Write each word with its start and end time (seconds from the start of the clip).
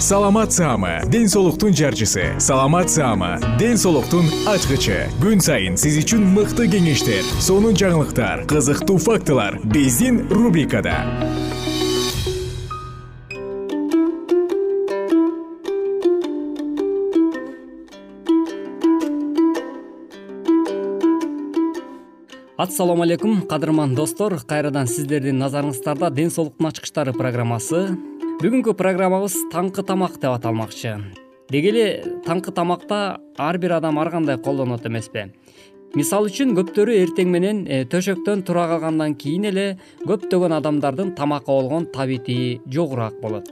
саламат 0.00 0.50
саама 0.52 1.02
ден 1.12 1.28
соолуктун 1.28 1.74
жарчысы. 1.76 2.40
Саламат 2.40 2.88
саама 2.90 3.38
ден 3.58 3.76
соолуктун 3.76 4.24
ачкычы. 4.48 5.10
Күн 5.20 5.44
сайын 5.44 5.76
сиз 5.76 5.98
үчүн 6.00 6.24
мыкты 6.24 6.64
кеңештер 6.72 7.20
сонун 7.36 7.76
жаңылыктар 7.76 8.46
кызыктуу 8.48 8.96
фактылар 8.96 9.58
биздин 9.60 10.24
рубрикада. 10.32 11.04
Ассалому 22.56 23.02
алейкум 23.02 23.42
кадырман 23.42 23.94
достор. 23.94 24.40
Кайрадан 24.48 24.88
сиздердин 24.88 25.36
назарыңыздарда 25.36 26.10
ден 26.10 26.32
соолуктун 26.32 26.72
ачкычтары 26.72 27.12
программасы 27.12 27.98
бүгүнкү 28.40 28.72
программабыз 28.72 29.34
таңкы 29.52 29.82
тамак 29.84 30.14
деп 30.16 30.32
аталмакчы. 30.32 30.94
Деги 31.52 31.68
эле 31.68 31.82
таңкы 32.24 32.54
тамакта 32.56 33.18
ар 33.36 33.58
бир 33.60 33.74
адам 33.76 33.98
ар 34.00 34.08
кандай 34.14 34.38
колдонот 34.40 34.86
эмеспи 34.88 35.26
мисалы 35.92 36.30
үчүн 36.30 36.54
көптөрү 36.56 36.94
эртең 37.02 37.28
менен 37.34 37.60
э, 37.66 37.82
төшөктөн 37.90 38.44
тура 38.46 38.64
калгандан 38.70 39.16
кийин 39.20 39.44
эле 39.50 39.66
көптөгөн 40.06 40.54
адамдардын 40.56 41.12
тамакка 41.18 41.52
болгон 41.52 41.90
табити 41.92 42.60
жогураак 42.64 43.20
болот. 43.20 43.50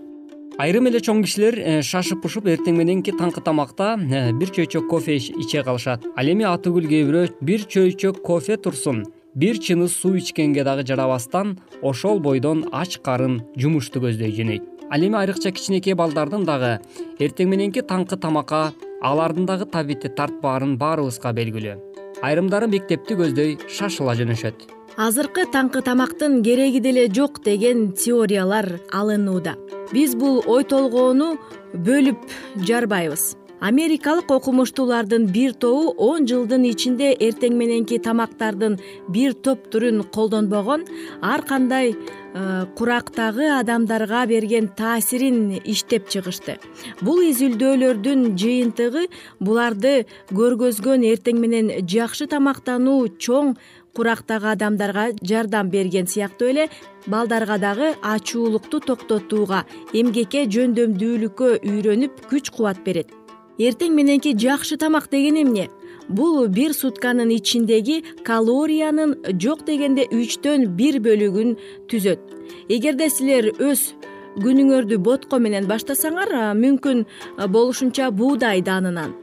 Айрым 0.57 0.89
эле 0.89 1.03
чоң 1.05 1.21
кишилер 1.27 1.59
э, 1.59 1.77
шашып 1.83 2.25
ушуп 2.25 2.49
эртең 2.49 2.81
мененки 2.81 3.13
таңкы 3.13 3.45
тамакта 3.45 3.91
э, 3.99 4.33
бир 4.33 4.55
чөйчөк 4.57 4.89
кофе 4.89 5.19
иче 5.19 5.67
калышат. 5.67 6.09
Ал 6.17 6.33
эми 6.33 6.49
атүгүл 6.49 6.89
кээ 6.89 7.05
бирөө 7.11 7.29
бир 7.43 7.69
чөйчөк 7.69 8.23
кофе 8.25 8.57
турсун. 8.57 9.05
Бир 9.35 9.61
чыны 9.61 9.91
суу 9.93 10.17
ичкенге 10.17 10.65
дагы 10.65 10.87
жарабастан 10.89 11.59
ошол 11.83 12.19
бойдон 12.25 12.65
ач 12.73 12.97
карын 13.05 13.43
жумушту 13.59 14.01
көздөй 14.01 14.33
жөнөйт 14.41 14.78
ал 14.91 15.01
эми 15.05 15.17
айрыкча 15.21 15.53
кичинекей 15.53 15.95
балдардын 15.95 16.45
дагы 16.49 16.79
эртең 17.19 17.51
мененки 17.53 17.83
таңкы 17.85 18.19
тамакка 18.21 18.73
алардын 19.03 19.47
дагы 19.47 19.69
табити 19.71 20.09
тартпаарын 20.09 20.77
баарыбызга 20.81 21.33
белгилүү. 21.33 21.77
Айрымдары 22.23 22.67
мектепти 22.67 23.15
көздөй 23.15 23.59
шашыла 23.71 24.17
жөнөшөт. 24.19 24.67
Азыркы 24.99 25.45
таңкы 25.55 25.85
тамактын 25.87 26.41
кереги 26.43 26.81
деле 26.83 27.07
жок 27.07 27.43
деген 27.45 27.93
теориялар 27.93 28.81
алынууда. 28.91 29.55
Биз 29.93 30.17
бул 30.19 30.43
ой 30.47 30.65
толгоону 30.65 31.37
бөлүп 31.75 32.25
жарбайбыз 32.67 33.38
америкалык 33.61 34.31
окумуштуулардын 34.31 35.27
бир 35.27 35.53
тобу 35.53 35.95
он 35.99 36.27
жылдын 36.31 36.65
ичинде 36.71 37.11
эртең 37.15 37.57
мененки 37.59 37.99
тамактардын 37.99 38.79
бир 39.11 39.35
топ 39.35 39.67
түрүн 39.73 40.05
колдонбогон 40.15 40.85
ар 41.23 41.43
кандай 41.43 41.95
э, 41.95 42.67
курактагы 42.79 43.49
адамдарга 43.59 44.27
берген 44.27 44.69
таасирин 44.69 45.59
иштеп 45.65 46.09
чыгышты. 46.09 46.59
Бул 47.01 47.19
изилдөөлөрдүн 47.31 48.37
жыйынтыгы 48.39 49.09
буларды 49.41 50.07
көргөзгөн 50.31 51.09
эртең 51.11 51.43
менен 51.43 51.75
жакшы 51.83 52.31
тамактануу 52.31 53.09
чоң 53.19 53.57
курактагы 53.99 54.53
адамдарга 54.55 55.11
жардам 55.23 55.71
берген 55.75 56.07
сыяктуу 56.07 56.53
эле 56.53 56.69
балдарга 57.07 57.59
дагы 57.59 57.95
ачуулукту 58.03 58.79
токтотууга 58.79 59.65
эмгекке 59.93 60.47
жөндөмдүүлүккө 60.47 61.57
үйрөнүп 61.59 62.29
күч 62.31 62.53
кубат 62.55 62.85
берет 62.87 63.18
эртең 63.59 63.95
мененки 63.95 64.35
жакшы 64.39 64.79
тамак 64.79 65.11
деген 65.11 65.37
эмне? 65.43 65.69
Бул 66.09 66.47
бир 66.49 66.73
сутканын 66.73 67.31
ичиндеги 67.35 68.03
калориянын 68.25 69.17
жок 69.43 69.67
дегенде 69.67 70.09
үчтөн 70.09 70.71
бир 70.79 71.03
бөлүгүн 71.05 71.57
түзөт. 71.91 72.21
Эгерде 72.69 73.11
силер 73.13 73.53
өз 73.59 73.93
күнүңөрдү 74.39 74.99
ботко 75.03 75.39
менен 75.43 75.67
баштасаңар 75.69 76.33
мүмкүн 76.59 77.05
болушунча 77.51 78.11
буудай 78.15 78.63
даанынан 78.63 79.15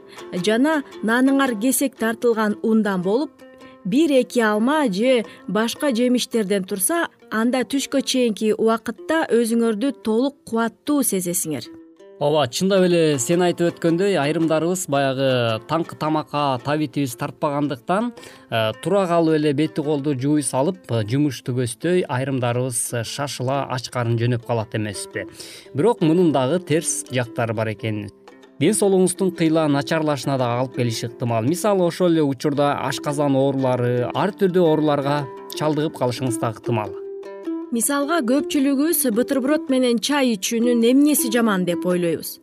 жана 0.44 0.82
наныңар 1.06 1.56
кесек 1.62 1.96
тартылган 2.00 2.58
ундан 2.62 3.02
болуп 3.06 3.46
бир 3.84 4.12
эки 4.20 4.40
алма 4.40 4.84
же 4.92 5.24
башка 5.48 5.92
жемиштерден 5.94 6.64
турса 6.64 7.06
анда 7.30 7.64
түшкө 7.64 8.02
чейинки 8.02 8.52
убакытта 8.52 9.24
өзүңөрдү 9.38 9.92
толук 10.04 10.38
кубаттуу 10.44 11.02
сезесиңер 11.02 11.70
ооба 12.18 12.46
чындап 12.48 12.86
эле 12.86 13.18
сен 13.20 13.42
айтып 13.44 13.74
өткөндөй 13.74 14.16
айрымдарыбыз 14.16 14.86
баягы 14.88 15.28
таңкы 15.68 15.98
тамакка 16.00 16.56
табитибиз 16.64 17.12
тартпагандыктан 17.20 18.08
э, 18.48 18.72
тура 18.82 19.04
калып 19.10 19.36
эле 19.36 19.52
бети 19.52 19.84
колду 19.84 20.14
жууй 20.16 20.42
салып 20.42 20.80
э, 20.88 21.02
жумушту 21.10 21.52
көздөй 21.58 22.06
айрымдарыбыз 22.08 22.80
э, 22.94 23.04
шашыла 23.04 23.66
ач 23.68 23.90
карын 23.92 24.16
жөнөп 24.16 24.46
калат 24.48 24.74
эмеспи. 24.74 25.26
Бирок 25.74 26.00
мунун 26.00 26.32
дагы 26.32 26.58
терс 26.58 27.04
жактары 27.12 27.52
бар 27.52 27.74
экен. 27.74 28.06
Ден 28.58 28.72
соолугуңуздун 28.72 29.36
кыйла 29.36 29.68
начарлашына 29.68 30.38
дагы 30.40 30.62
алып 30.62 30.78
келиши 30.80 31.10
ыктымал. 31.10 31.44
Мисалы 31.44 31.84
ошол 31.84 32.14
эле 32.14 32.24
учурда 32.24 32.78
ашказан 32.88 33.36
оорулары 33.36 34.08
ар 34.14 34.32
түрдүү 34.32 34.64
ооруларга 34.64 35.26
чалдыгып 35.58 36.00
калышыңыз 36.00 36.40
дагы 36.40 36.62
ыктымал 36.62 37.02
мисалга 37.74 38.20
көпчүлүгүбүз 38.26 39.00
бутерброд 39.16 39.70
менен 39.72 39.98
чай 39.98 40.34
ичүүнүн 40.36 40.84
эмнеси 40.86 41.30
жаман 41.34 41.64
деп 41.66 41.86
ойлойбуз. 41.86 42.36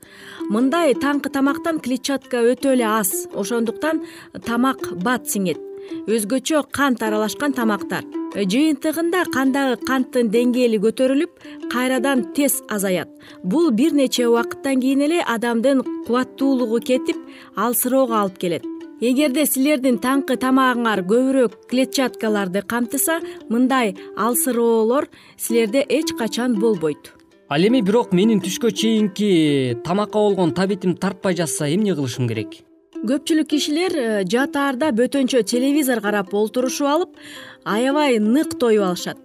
Мындай 0.51 0.95
таңкы 0.99 1.31
тамактан 1.31 1.79
клетчатка 1.83 2.41
өтө 2.51 2.73
эле 2.75 2.87
аз 2.89 3.13
ошондуктан 3.31 4.03
тамак 4.47 4.89
бат 5.05 5.29
сиңет. 5.31 5.61
Өзгөчө 6.07 6.65
кант 6.75 7.03
аралашкан 7.03 7.55
тамактар. 7.55 8.03
Жыйынтыгында 8.33 9.23
кандагы 9.31 9.77
канттын 9.87 10.31
деңгээли 10.33 10.81
көтөрүлүп 10.83 11.47
кайрадан 11.71 12.25
тез 12.35 12.61
азаят. 12.69 13.11
Бул 13.43 13.71
бир 13.71 13.93
нече 13.93 14.27
убакыттан 14.27 14.81
кийин 14.81 15.05
эле 15.07 15.23
адамдын 15.23 15.83
кубаттуулугу 16.07 16.81
кетип 16.83 17.19
алсыроого 17.55 18.23
алып 18.23 18.39
келет 18.41 18.72
эгерде 19.01 19.45
силердин 19.49 19.97
таңкы 20.03 20.37
тамагыңар 20.41 21.01
көбүрөөк 21.09 21.55
клетчаткаларды 21.71 22.61
камтыса 22.67 23.19
мындай 23.49 23.95
алсыроолор 24.17 25.09
силерде 25.37 25.85
эч 25.89 26.13
качан 26.17 26.59
болбойт. 26.59 27.13
Ал 27.49 27.61
эми 27.61 27.81
бирок 27.81 28.13
менин 28.13 28.41
түшкө 28.41 28.71
чейинки 28.71 29.77
тамакка 29.83 30.19
болгон 30.19 30.53
табитим 30.53 30.95
тартпай 30.95 31.35
жатса 31.35 31.67
эмне 31.73 31.95
кылышым 31.95 32.27
керек? 32.27 32.61
Көпчүлүк 33.03 33.49
кишилер 33.51 33.95
э, 33.99 34.23
жатаарда 34.23 34.93
бөтөнчө 34.95 35.43
телевизор 35.43 35.99
карап 36.01 36.33
олтурушуп 36.33 36.87
алып 36.87 37.17
аябай 37.65 38.19
нык 38.19 38.55
тоюп 38.59 38.85
алышат 38.87 39.19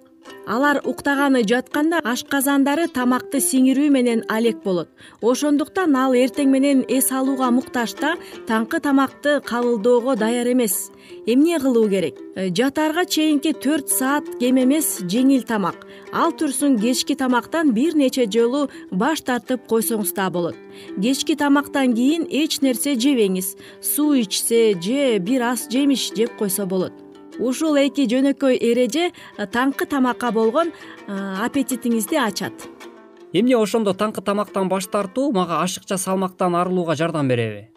алар 0.46 0.80
уктаганы 0.84 1.42
жатканда 1.44 2.00
ашказандары 2.04 2.86
тамакты 2.88 3.40
сиңирүү 3.44 3.88
менен 3.92 4.22
алек 4.28 4.62
болот. 4.64 4.88
Ошондуктан 5.20 5.96
ал 5.96 6.14
эртең 6.16 6.48
менен 6.52 6.84
эс 6.88 7.10
алууга 7.12 7.50
муктаж 7.52 7.94
да 8.00 8.14
таңкы 8.48 8.80
тамакты 8.80 9.40
кабылдоого 9.44 10.16
даяр 10.16 10.52
эмес. 10.52 10.90
Эмне 11.26 11.58
кылуу 11.60 11.88
керек? 11.88 12.16
Э, 12.34 12.48
жатаарга 12.48 13.04
чейинки 13.04 13.52
төрт 13.52 13.88
саат 13.88 14.24
кем 14.40 14.60
эмес 14.62 15.00
жеңил 15.02 15.44
тамак. 15.44 15.86
Ал 16.12 16.32
турсун 16.32 16.78
кечки 16.78 17.14
тамактан 17.14 17.72
бир 17.72 17.94
нече 17.94 18.24
жолу 18.30 18.68
баш 18.90 19.20
тартып 19.20 19.66
койсоңуз 19.68 20.14
да 20.14 20.30
болот. 20.30 20.56
Кечки 21.02 21.36
тамактан 21.36 21.94
кийин 21.94 22.26
эч 22.30 22.60
нерсе 22.60 22.96
жебеңиз. 22.96 23.56
Суу 23.82 24.14
ичсе 24.14 24.72
же 24.80 25.18
бир 25.18 25.42
аз 25.42 25.68
жемиш 25.68 26.12
жеп 26.16 26.36
койсо 26.36 26.66
болот 26.66 27.07
ушул 27.38 27.78
эки 27.78 28.06
жөнөкөй 28.10 28.58
эреже 28.70 29.08
э, 29.10 29.46
таңкы 29.46 29.86
тамакка 29.86 30.32
болгон 30.32 30.70
э, 30.70 31.16
аппетитиңизди 31.46 32.18
ачат. 32.20 32.68
Эмне 33.32 33.56
ошондо 33.56 33.94
таңкы 33.94 34.24
тамактан 34.24 34.68
баш 34.68 34.86
тартуу 34.88 35.32
мага 35.32 35.62
ашыкча 35.62 35.98
салмактан 35.98 36.56
арылууга 36.56 36.96
жардам 36.96 37.28
береби 37.28 37.68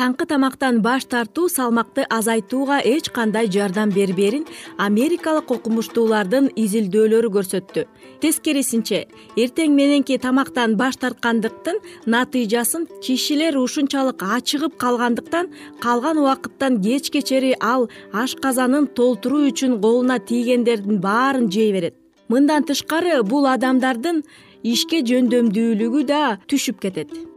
таңкы 0.00 0.24
тамактан 0.24 0.78
баш 0.80 1.04
тартуу 1.12 1.50
салмакты 1.52 2.06
азайтууга 2.16 2.78
эч 2.88 3.10
кандай 3.12 3.50
жардам 3.52 3.90
бербээрин 3.92 4.46
америкалык 4.80 5.50
окумуштуулардын 5.56 6.46
изилдөөлөрү 6.62 7.28
көрсөттү. 7.34 7.82
Тескерисинче 8.22 9.00
эртең 9.36 9.74
мененки 9.76 10.16
тамактан 10.16 10.78
баш 10.80 10.96
тарткандыктын 11.02 11.82
натыйжасын 12.14 12.86
кишилер 13.04 13.58
ушунчалык 13.60 14.24
ачыгып 14.24 14.78
калгандыктан 14.80 15.50
калган 15.84 16.22
убакыттан 16.22 16.80
кечке 16.80 17.20
чейин 17.20 17.60
ал 17.60 17.90
ашказанын 18.12 18.86
толтуруу 18.96 19.42
үчүн 19.50 19.82
колуна 19.82 20.16
тийгендердин 20.18 20.96
баарын 21.04 21.50
жей 21.52 21.74
берет. 21.76 21.94
Мындан 22.32 22.64
тышкары 22.64 23.20
бул 23.22 23.44
адамдардын 23.52 24.24
ишке 24.62 25.02
жөндөмдүүлүгү 25.04 26.06
да 26.08 26.38
түшүп 26.48 26.80
кетет 26.86 27.29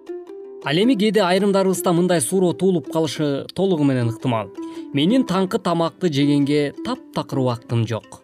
ал 0.66 0.78
эми 0.78 0.96
кээде 0.96 1.22
айрымдарыбызда 1.22 1.92
мындай 1.92 2.22
суроо 2.22 2.54
туулуп 2.54 2.88
калышы 2.92 3.46
толугу 3.54 3.84
менен 3.84 4.10
ыктымал. 4.14 4.50
Менин 4.94 5.26
таңкы 5.28 5.60
тамакты 5.60 6.08
жегенге 6.08 6.74
таптакыр 6.86 7.44
убактым 7.44 7.86
жок. 7.88 8.24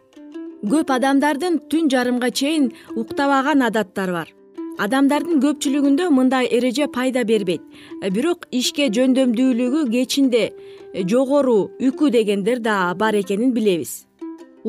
Көп 0.63 0.91
адамдардын 0.95 1.59
түн 1.71 1.91
жарымга 1.91 2.31
чейин 2.31 2.71
уктабаган 2.95 3.63
адаттары 3.67 4.13
бар. 4.13 4.33
Адамдардын 4.79 5.41
көпчүлүгүндө 5.43 6.09
мындай 6.15 6.47
эреже 6.47 6.87
пайда 6.87 7.25
бербейт. 7.27 7.61
Бирок 8.15 8.47
ишке 8.51 8.87
жөндөмдүүлүгү 8.87 9.89
кечинде 9.91 10.51
жогору 11.03 11.71
үкү 11.79 12.11
дегендер 12.15 12.59
да 12.63 12.93
бар 12.95 13.19
экенин 13.19 13.51
билебиз 13.53 14.08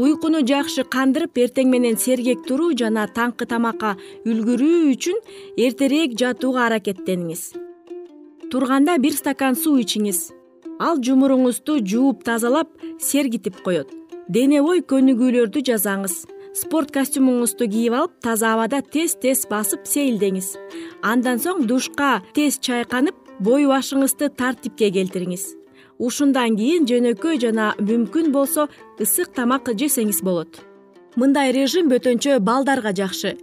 уйкуну 0.00 0.41
жакшы 0.49 0.85
кандырып 0.94 1.38
эртең 1.43 1.69
менен 1.69 1.99
сергек 2.00 2.47
туруу 2.49 2.70
жана 2.81 3.05
таңкы 3.17 3.47
тамакка 3.50 3.97
үлгүрүү 4.25 4.79
үчүн 4.94 5.19
эртерээк 5.67 6.17
жатууга 6.23 6.64
аракеттениңиз. 6.70 7.43
Турганда 8.50 8.97
бир 9.02 9.12
стакан 9.19 9.58
суу 9.61 9.76
ичиңиз. 9.85 10.31
Ал 10.81 11.02
жумуруңузду 11.05 11.79
жууп 11.85 12.25
тазалап 12.25 12.73
сергитип 13.11 13.61
коет. 13.67 13.93
Дене 14.29 14.62
бой 14.64 14.81
көнүгүүлөрдү 14.81 15.67
жасаңыз. 15.69 16.25
Спорт 16.56 16.91
костюмуңузду 16.97 17.69
кийип 17.69 17.94
алып 18.00 18.17
таза 18.25 18.55
абада 18.56 18.81
тез 18.81 19.19
тез 19.20 19.44
басып 19.52 19.85
сейилдеңиз. 19.87 20.56
Андан 21.02 21.38
соң 21.44 21.67
душка 21.69 22.19
тез 22.35 22.58
чайканып 22.58 23.20
бой 23.38 23.69
башыңызды 23.69 24.32
тартипке 24.32 24.91
келтириңиз 24.97 25.60
ушундан 26.00 26.56
кийин 26.56 26.87
жөнөкөй 26.88 27.38
жана 27.43 27.75
мүмкүн 27.79 28.32
болсо 28.32 28.67
ысык 29.05 29.35
тамак 29.37 29.69
жесеңиз 29.82 30.23
болот. 30.25 30.62
Мындай 31.20 31.52
режим 31.52 31.91
бөтөнчө 31.93 32.38
балдарга 32.41 32.94
жакшы. 32.97 33.37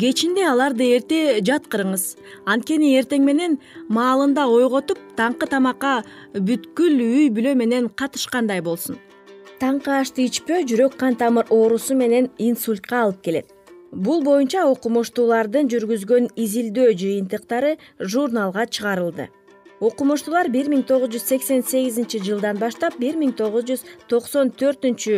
Кечинде 0.00 0.46
аларды 0.48 0.86
эрте 0.96 1.40
жаткырыңыз. 1.44 2.04
Анткени 2.48 2.94
эртең 2.96 3.26
менен 3.28 3.58
маалында 3.92 4.46
ойготуп 4.48 5.02
таңкы 5.18 5.50
тамакка 5.52 5.98
бүткүл 6.32 7.02
үй 7.04 7.26
бүлө 7.36 7.52
менен 7.60 7.90
катышкандай 7.90 8.64
болсун. 8.64 8.96
Таңкы 9.60 9.92
ашты 9.98 10.24
ичпөө 10.30 10.62
жүрөк 10.70 10.96
кан 10.96 11.18
тамыр 11.20 11.52
оорусу 11.52 11.94
менен 11.94 12.30
инсультка 12.38 13.02
алып 13.02 13.20
келет. 13.28 13.52
Бул 13.92 14.24
боюнча 14.24 14.64
окумуштуулардын 14.70 15.68
жүргүзгөн 15.68 16.32
изилдөө 16.40 16.96
жыйынтыктары 16.96 17.76
журналга 18.00 18.64
чыгарылды 18.64 19.28
окумуштуулар 19.82 20.48
бир 20.54 20.68
миң 20.70 20.84
тогуз 20.86 21.10
жүз 21.16 21.24
сексен 21.26 21.62
сегизинчи 21.66 22.20
жылдан 22.22 22.60
баштап 22.60 22.94
бир 23.02 23.18
миң 23.18 23.34
тогуз 23.38 23.66
жүз 23.66 23.82
токсон 24.10 24.52
төртүнчү 24.60 25.16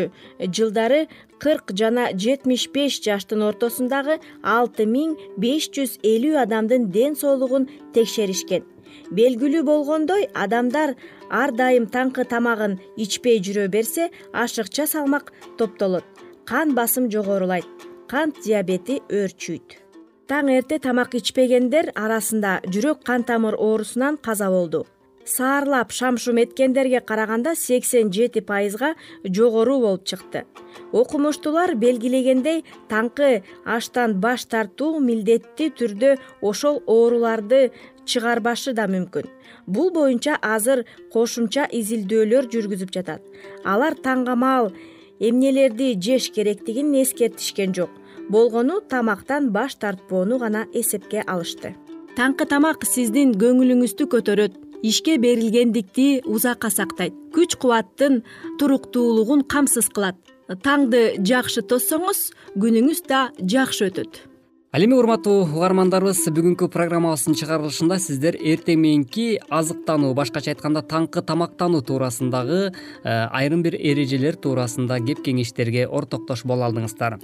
жылдары 0.57 1.05
кырк 1.45 1.75
жана 1.81 2.07
жетимиш 2.25 2.67
беш 2.77 3.01
жаштын 3.05 3.45
ортосундагы 3.49 4.19
алты 4.57 4.89
миң 4.89 5.19
беш 5.45 5.69
жүз 5.77 5.99
элүү 6.15 6.39
адамдын 6.47 6.89
ден 6.97 7.19
соолугун 7.21 7.69
текшеришкен. 7.93 8.65
Белгилүү 9.13 9.65
болгондой 9.69 10.29
адамдар 10.33 10.95
ар 11.29 11.53
дайым 11.53 11.91
таңкы 11.93 12.25
тамагын 12.31 12.79
ичпей 12.97 13.43
жүрө 13.45 13.69
берсе 13.69 14.11
ашыкча 14.33 14.87
салмак 14.89 15.33
топтолот. 15.59 16.05
Кан 16.49 16.75
басым 16.75 17.11
жогорулайт. 17.13 17.69
Кант 18.09 18.45
диабети 18.45 19.01
өөрчүйт 19.09 19.84
таң 20.29 20.49
эрте 20.55 20.79
тамак 20.81 21.15
ичпегендер 21.19 21.91
арасында 22.01 22.59
жүрөк 22.73 23.03
кан 23.05 23.25
тамыр 23.29 23.57
оорусунан 23.61 24.17
каза 24.17 24.49
болду. 24.49 24.85
Саарлап 25.25 25.93
шам 25.93 26.17
шум 26.19 26.39
эткендерге 26.41 27.01
караганда 27.01 27.55
сексен 27.55 28.13
жети 28.13 28.41
пайызга 28.41 28.95
жогору 29.25 29.79
болуп 29.81 30.05
чыкты. 30.05 30.45
Окумуштуулар 30.93 31.75
белгилегендей 31.75 32.65
таңкы 32.89 33.43
аштан 33.65 34.19
баш 34.21 34.45
тартуу 34.45 35.01
милдеттүү 35.01 35.71
түрдө 35.81 36.15
ошол 36.43 36.83
ооруларды 36.87 37.71
чыгарбашы 38.05 38.73
да 38.73 38.85
мүмкүн. 38.89 39.29
Бул 39.67 39.91
боюнча 39.93 40.37
азыр 40.41 40.85
кошумча 41.13 41.69
изилдөөлөр 41.73 42.49
жүргүзүп 42.53 42.93
жатат. 42.93 43.21
Алар 43.65 43.97
таңга 43.97 44.37
маал 44.37 44.73
эмнелерди 45.21 45.95
жеш 46.01 46.31
керектигин 46.33 46.93
эскертишкен 47.01 47.73
жок 47.75 48.04
болгону 48.31 48.81
тамактан 48.81 49.51
баш 49.53 49.77
тартпоону 49.77 50.39
гана 50.39 50.67
эсепке 50.73 51.23
алышты. 51.27 51.75
Таңкы 52.17 52.47
тамак 52.47 52.85
сиздин 52.87 53.35
көңүлүңүздү 53.35 54.07
көтөрөт. 54.13 54.61
Ишке 54.85 55.17
берилгендикти 55.19 56.23
узакка 56.27 56.71
сактайт. 56.71 57.15
Күч 57.35 57.57
кубаттын 57.57 58.23
туруктуулугун 58.61 59.43
камсыз 59.43 59.89
кылат. 59.89 60.21
Таңды 60.49 61.17
жакшы 61.25 61.65
тоссоңуз 61.65 62.31
күнүңүз 62.55 63.03
да 63.09 63.31
жакшы 63.41 63.89
өтөт 63.89 64.34
ал 64.75 64.83
эми 64.83 64.97
урматтуу 64.99 65.45
угармандарыбыз 65.55 66.25
бүгүнкү 66.35 66.67
программабыздын 66.75 67.37
чыгарылышында 67.39 67.95
сиздер 68.03 68.35
эртең 68.35 68.81
мененки 68.83 69.27
азыктануу 69.47 70.09
башкача 70.19 70.51
айтканда 70.51 70.81
таңкы 70.91 71.23
тамактануу 71.23 71.85
туурасындагы 71.87 72.59
э, 72.65 72.73
айрым 73.07 73.63
бир 73.63 73.77
эрежелер 73.79 74.35
туурасында 74.35 74.99
кеп 75.07 75.23
кеңештерге 75.29 75.87
ортоктош 75.87 76.43
боло 76.43 76.67
алдыңыздар. 76.67 77.21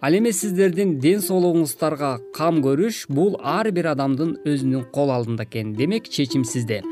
Ал 0.00 0.18
эми 0.18 0.32
сиздердин 0.34 0.96
ден 0.98 1.22
соолугуңуздарга 1.22 2.16
кам 2.34 2.58
көрүш 2.66 3.04
бул 3.06 3.38
ар 3.46 3.70
бир 3.70 3.92
адамдын 3.94 4.34
өзүнүн 4.42 4.90
кол 4.90 5.14
алдында 5.14 5.46
экен. 5.46 5.76
Демек 5.78 6.10
чечим 6.10 6.42
сизде 6.42 6.82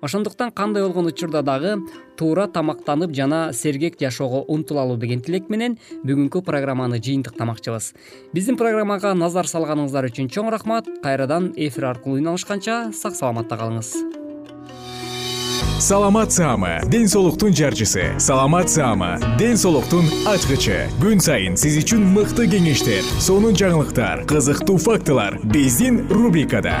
ошондуктан 0.00 0.50
кандай 0.50 0.82
болгон 0.82 1.06
учурда 1.06 1.42
дагы 1.42 1.76
туура 2.16 2.46
тамактанып 2.46 3.12
жана 3.14 3.52
сергек 3.52 3.98
жашоого 4.00 4.44
умтулалу 4.48 4.96
деген 4.96 5.20
тилек 5.20 5.48
менен 5.48 5.78
бүгүнкү 6.04 6.42
программаны 6.42 7.00
жыйынтыктамакчыбыз. 7.00 7.94
Биздин 8.32 8.56
программага 8.56 9.14
назар 9.14 9.46
салганыңыздар 9.46 10.10
үчүн 10.10 10.28
чоң 10.28 10.50
рахмат. 10.52 10.86
Кайрадан 11.02 11.52
эфир 11.56 11.92
аркылуу 11.92 12.20
үн 12.20 12.32
алышканча 12.34 12.92
сак 12.92 13.16
саламатта 13.16 13.56
калыңыз. 13.56 13.94
Саламат 15.80 16.32
саама 16.32 16.80
ден 16.88 17.06
соолуктун 17.08 17.52
жарчысы. 17.52 18.18
Саламат 18.18 18.70
саама 18.70 19.18
ден 19.38 19.56
соолуктун 19.60 20.08
ачкычы. 20.26 20.86
Күн 21.02 21.20
сайын 21.20 21.56
сиз 21.60 21.76
үчүн 21.82 22.00
мыкты 22.16 22.48
кеңештер 22.48 23.04
сонун 23.20 23.52
жаңылыктар 23.52 24.24
кызыктуу 24.24 24.78
фактылар. 24.80 25.36
Биздин 25.44 26.06
рубрикада 26.08 26.80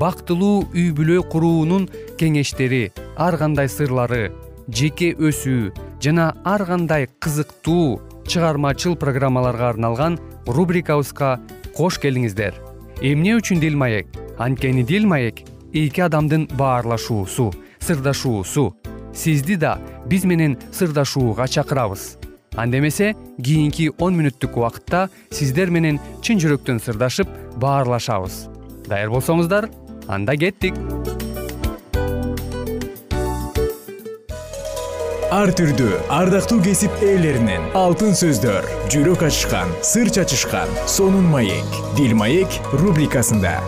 бактылуу 0.00 0.68
үй 0.72 0.90
бүлө 0.94 1.22
куруунун 1.32 1.88
кеңештери 2.20 2.88
ар 3.16 3.36
кандай 3.40 3.68
сырлары 3.72 4.30
жеке 4.68 5.12
өсүү 5.14 5.72
жана 6.04 6.32
ар 6.44 6.64
кандай 6.68 7.08
кызыктуу 7.18 8.00
чыгармачыл 8.28 8.96
программаларга 8.96 9.70
арналган 9.70 10.18
рубрикабызга 10.46 11.38
кош 11.76 11.98
келиңиздер. 12.02 12.54
Эмне 13.00 13.36
үчүн 13.38 13.60
дил 13.62 13.76
маек? 13.76 14.08
Анткени 14.38 14.82
дил 14.82 15.06
маек 15.06 15.44
эки 15.72 16.00
адамдын 16.00 16.48
баарлашуусу 16.58 17.52
сырдашуусу. 17.80 18.76
Сизди 19.14 19.56
да 19.56 19.78
биз 20.06 20.24
менен 20.24 20.58
сырдашууга 20.72 21.48
чакырабыз. 21.48 22.18
Анда 22.54 22.78
эмесе 22.78 23.14
кийинки 23.42 23.90
он 23.98 24.18
мүнөттүк 24.18 24.56
убакытта 24.58 25.08
сиздер 25.30 25.70
менен 25.70 26.00
чын 26.22 26.38
жүрөктөн 26.42 26.82
сырдашып 26.82 27.28
баарлашабыз. 27.56 28.48
Даяр 28.88 29.10
болсоңуздар 29.14 29.70
анда 30.08 30.34
кеттик. 30.40 30.76
Ар 35.28 35.50
түрдүү 35.52 35.98
ардактуу 36.08 36.62
кесип 36.64 37.02
ээлеринен 37.04 37.66
алтын 37.76 38.16
сөздөр 38.16 38.64
жүрөк 38.88 39.26
ачышкан 39.28 39.74
сыр 39.84 40.08
чачышкан 40.16 40.72
сонун 40.88 41.28
маек 41.28 41.76
дил 41.98 42.16
маек 42.16 42.56
рубрикасында 42.80 43.58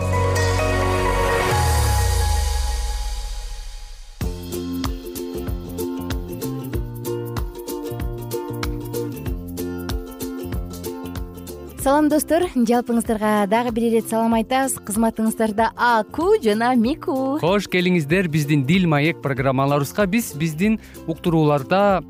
салам 12.01 12.09
достор. 12.09 12.43
Жалпыңыздарга 12.55 13.45
дагы 13.45 13.71
бир 13.75 13.83
ирет 13.91 14.07
салам 14.09 14.33
айтабыз. 14.33 14.79
Кызматыңыздарда 14.87 15.69
аку 15.77 16.33
жана 16.41 16.73
мику. 16.73 17.37
Кош 17.39 17.67
келиңиздер. 17.69 18.27
Биздин 18.27 18.65
дил 18.65 18.87
маек 18.87 19.21
программаларыбызга 19.21 20.07
биз 20.07 20.33
биздин 20.33 20.79
уктурууларда 21.05 22.01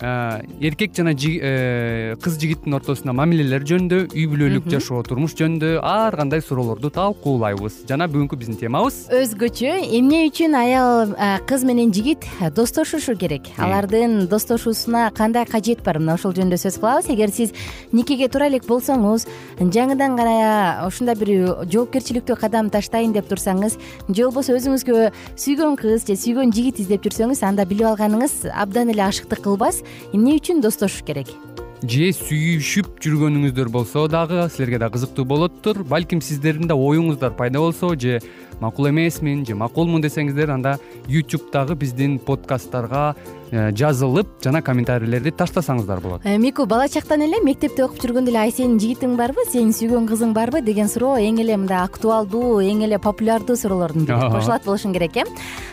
эркек 0.00 0.94
жана 0.94 1.12
э, 1.12 2.14
кыз 2.22 2.38
жигиттин 2.38 2.74
ортосунда 2.78 3.12
мамилелер 3.16 3.64
жөнүндө 3.66 3.98
үй 4.14 4.26
бүлөлүк 4.30 4.68
жашоо 4.70 5.02
турмуш 5.02 5.34
жөнүндө 5.38 5.80
ар 5.82 6.14
кандай 6.16 6.42
суроолорду 6.42 6.90
талкуулайбыз. 6.94 7.82
Жана 7.88 8.06
бүгүнкү 8.10 8.38
биздин 8.38 8.58
темабыз? 8.60 9.08
Өзгөчө 9.10 9.74
эмне 9.98 10.24
үчүн 10.28 10.54
аял 10.58 11.14
кыз 11.50 11.64
менен 11.66 11.90
жигит 11.94 12.28
достошушу 12.54 13.16
керек? 13.18 13.50
Алардын 13.58 14.28
достошуусуна 14.30 15.10
кандай 15.16 15.46
кажет 15.46 15.82
бар? 15.82 15.98
Мына 15.98 16.14
ошол 16.14 16.36
жөнүндө 16.36 16.60
сөз 16.62 16.78
кылабыз. 16.78 17.10
Эгер 17.10 17.34
сиз 17.34 17.54
никеге 17.92 18.28
туура 18.30 18.46
элек 18.52 18.68
болсоңуз 18.70 19.26
жаңыдан 19.58 20.14
гана 20.18 20.86
ушундай 20.86 21.18
бир 21.18 21.32
жоопкерчиликтүү 21.72 22.38
кадам 22.38 22.70
таштайын 22.70 23.12
деп 23.16 23.26
турсаңыз 23.30 23.78
же 24.08 24.28
болбосо 24.28 24.54
өзүңүзгө 24.54 25.10
сүйгөн 25.34 25.78
кыз 25.80 26.06
же 26.06 26.16
сүйгөн 26.18 26.54
жигит 26.54 26.80
издеп 26.84 27.06
жүрсөңүз 27.06 27.42
анда 27.48 27.66
билип 27.68 27.90
алганыңыз 27.90 28.46
абдан 28.52 28.92
эле 28.94 29.02
ашыктык 29.08 29.42
кылбас 29.44 29.82
эмне 30.12 30.38
үчүн 30.38 30.62
достошуш 30.64 31.04
керек? 31.06 31.30
Же 31.78 32.08
сүйүшүп 32.10 32.96
жүргөнүңүздөр 33.04 33.68
болсо 33.70 34.08
дагы 34.10 34.48
силерге 34.50 34.80
да 34.82 34.88
кызыктуу 34.90 35.24
болоттур. 35.24 35.84
Балким 35.86 36.20
сиздердин 36.20 36.66
да 36.66 36.74
оюңуздар 36.74 37.36
пайда 37.38 37.60
болсо 37.62 37.92
же 37.94 38.18
макул 38.58 38.88
эмесмин 38.90 39.44
же 39.46 39.54
макулмун 39.54 40.02
десеңиздер 40.02 40.50
анда 40.50 40.78
ютубтагы 41.06 41.76
биздин 41.78 42.18
подкасттарга 42.18 43.14
жазылып 43.50 44.38
жана 44.44 44.60
комментарийлерди 44.62 45.32
таштасаңыздар 45.36 46.02
болот. 46.02 46.24
Э, 46.24 46.36
мику 46.38 46.66
бала 46.66 46.88
чактан 46.88 47.22
эле 47.24 47.40
мектепте 47.44 47.84
окуп 47.84 48.02
жүргөндө 48.02 48.32
эле 48.32 48.42
ай 48.42 48.52
сенин 48.52 48.78
жигитиң 48.80 49.16
барбы? 49.16 49.44
Сенин 49.50 49.72
сүйгөн 49.72 50.08
кызың 50.10 50.34
барбы? 50.36 50.60
Деген 50.62 50.88
суроо 50.88 51.16
эң 51.16 51.40
эле 51.40 51.56
мындай 51.56 51.80
актуалдуу 51.82 52.60
эң 52.60 52.84
эле 52.84 52.98
популярдуу 52.98 53.56
суроолордун 53.56 54.04
бири 54.08 54.30
кошулат 54.34 54.64
болушуң 54.68 54.92
керек 54.96 55.16
э? 55.16 55.24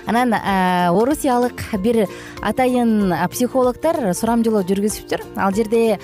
Анан 0.08 0.34
э, 0.34 0.90
орусиялык 0.92 1.64
бир 1.84 2.06
атайын 2.42 3.14
психологдор 3.32 4.14
сурамжылоо 4.14 4.64
жүргүзүптүр. 4.64 5.26
Ал 5.36 5.54
жерде 5.56 5.98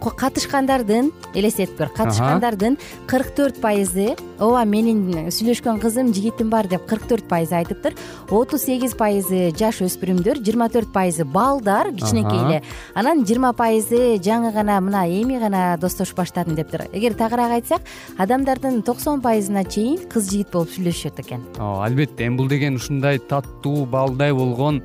катышкандардын 0.00 1.10
элестетип 1.34 1.76
көр 1.78 1.90
катышкандардын 1.96 2.76
кырк 3.10 3.32
төрт 3.36 3.60
пайызы 3.60 4.14
ооба 4.38 4.62
менин 4.68 5.28
сүйлөшкөн 5.34 5.80
кызым 5.82 6.12
жигитим 6.16 6.50
бар 6.50 6.68
деп 6.70 6.86
кырк 6.88 7.08
төрт 7.10 7.26
пайызы 7.28 7.58
айтыптыр 7.58 7.96
отуз 8.30 8.64
сегиз 8.64 8.94
пайызы 8.96 9.50
жаш 9.58 9.82
өспүрүмдөр 9.84 10.29
жыйырма 10.38 10.68
төрт 10.70 10.92
пайызы 10.92 11.24
балдар 11.24 11.90
кичинекей 11.92 12.38
эле. 12.38 12.62
Анан 12.94 13.24
жыйырма 13.26 13.52
пайызы 13.52 14.16
жаңы 14.22 14.52
гана 14.54 14.80
мына 14.80 15.04
эми 15.08 15.38
гана 15.38 15.76
достошуп 15.80 16.22
баштадым 16.22 16.54
дептир 16.54 16.86
эгер 16.92 17.14
тагыраак 17.14 17.58
айтсак 17.58 17.82
адамдардын 18.18 18.82
токсон 18.82 19.20
пайызына 19.20 19.64
чейин 19.64 20.08
кыз 20.08 20.30
жигит 20.30 20.52
болуп 20.52 20.70
сүйлөшөт 20.70 21.20
экен. 21.24 21.44
Ооба 21.58 21.86
албетте 21.86 22.26
эми 22.26 22.36
бул 22.36 22.48
деген 22.48 22.76
ушундай 22.76 23.18
таттуу 23.18 23.86
балдай 23.86 24.32
болгон 24.32 24.82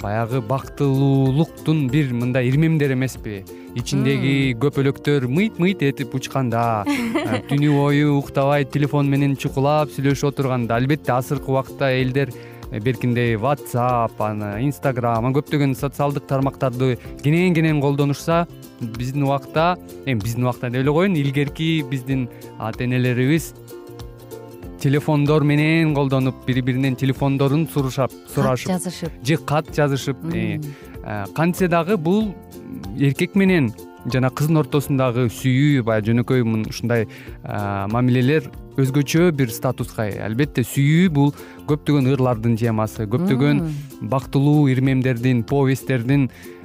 баягы 0.00 0.40
бактылуулуктун 0.40 1.88
бир 1.88 2.12
мындай 2.12 2.48
ирмемдери 2.48 2.94
эмеспи. 2.94 3.44
Ичиндеги 3.76 4.56
көпөлөктөр 4.60 5.26
мыйт 5.28 5.58
мыйт 5.60 5.82
этип 5.84 6.14
учканда 6.16 6.84
түнү 7.50 7.72
бою 7.76 8.16
уктабай 8.16 8.64
телефон 8.64 9.10
менен 9.12 9.36
чукулап 9.36 9.92
сүйлөшүп 9.92 10.32
отурганда. 10.32 10.76
Албетте 10.76 11.12
азыркы 11.12 11.52
убакытта 11.52 11.90
элдер 11.92 12.32
э, 12.32 12.55
беркиндей 12.80 13.36
whatsapp 13.36 14.12
аны 14.18 14.50
instagram 14.66 15.24
анан 15.24 15.34
көптөгөн 15.36 15.74
социалдык 15.78 16.26
тармактарды 16.26 16.96
кенен 17.22 17.54
кенен 17.54 17.80
колдонушса 17.80 18.46
биздин 18.80 19.24
убакта 19.24 19.76
эми 20.06 20.20
биздин 20.20 20.44
убакта 20.44 20.70
деп 20.70 20.82
эле 20.82 20.92
коеюн 20.92 21.16
илгерки 21.16 21.82
биздин 21.90 22.28
ата 22.58 22.84
энелерибиз 22.84 23.54
телефондор 24.80 25.42
менен 25.42 25.94
колдонуп 25.94 26.44
бири 26.46 26.60
биринен 26.60 26.96
телефондорун 26.96 27.66
сурушап 27.66 28.12
сурашып 28.34 28.70
жазышып. 28.70 29.10
же 29.24 29.36
кат 29.36 29.74
жазышып 29.74 30.16
э, 30.34 30.60
кантсе 31.34 31.68
дагы 31.68 31.96
бул 31.96 32.34
эркек 32.98 33.34
менен 33.34 33.72
жана 34.12 34.30
кыздын 34.30 34.60
ортосундагы 34.62 35.26
сүйүү 35.32 35.82
баягы 35.82 36.12
жөнөкөй 36.12 36.44
ушундай 36.68 37.08
мамилелер 37.42 38.50
өзгөчө 38.80 39.30
бир 39.36 39.52
статуска 39.54 40.08
ээ 40.10 40.20
албетте 40.26 40.64
сүйүү 40.66 41.12
бул 41.16 41.32
көптөгөн 41.70 42.10
ырлардын 42.14 42.58
темасы 42.60 43.08
көптөгөн 43.12 43.62
бактылуу 44.12 44.68
ирмемдердин 44.72 45.42
повестьтердин 45.48 46.28
Э, 46.28 46.55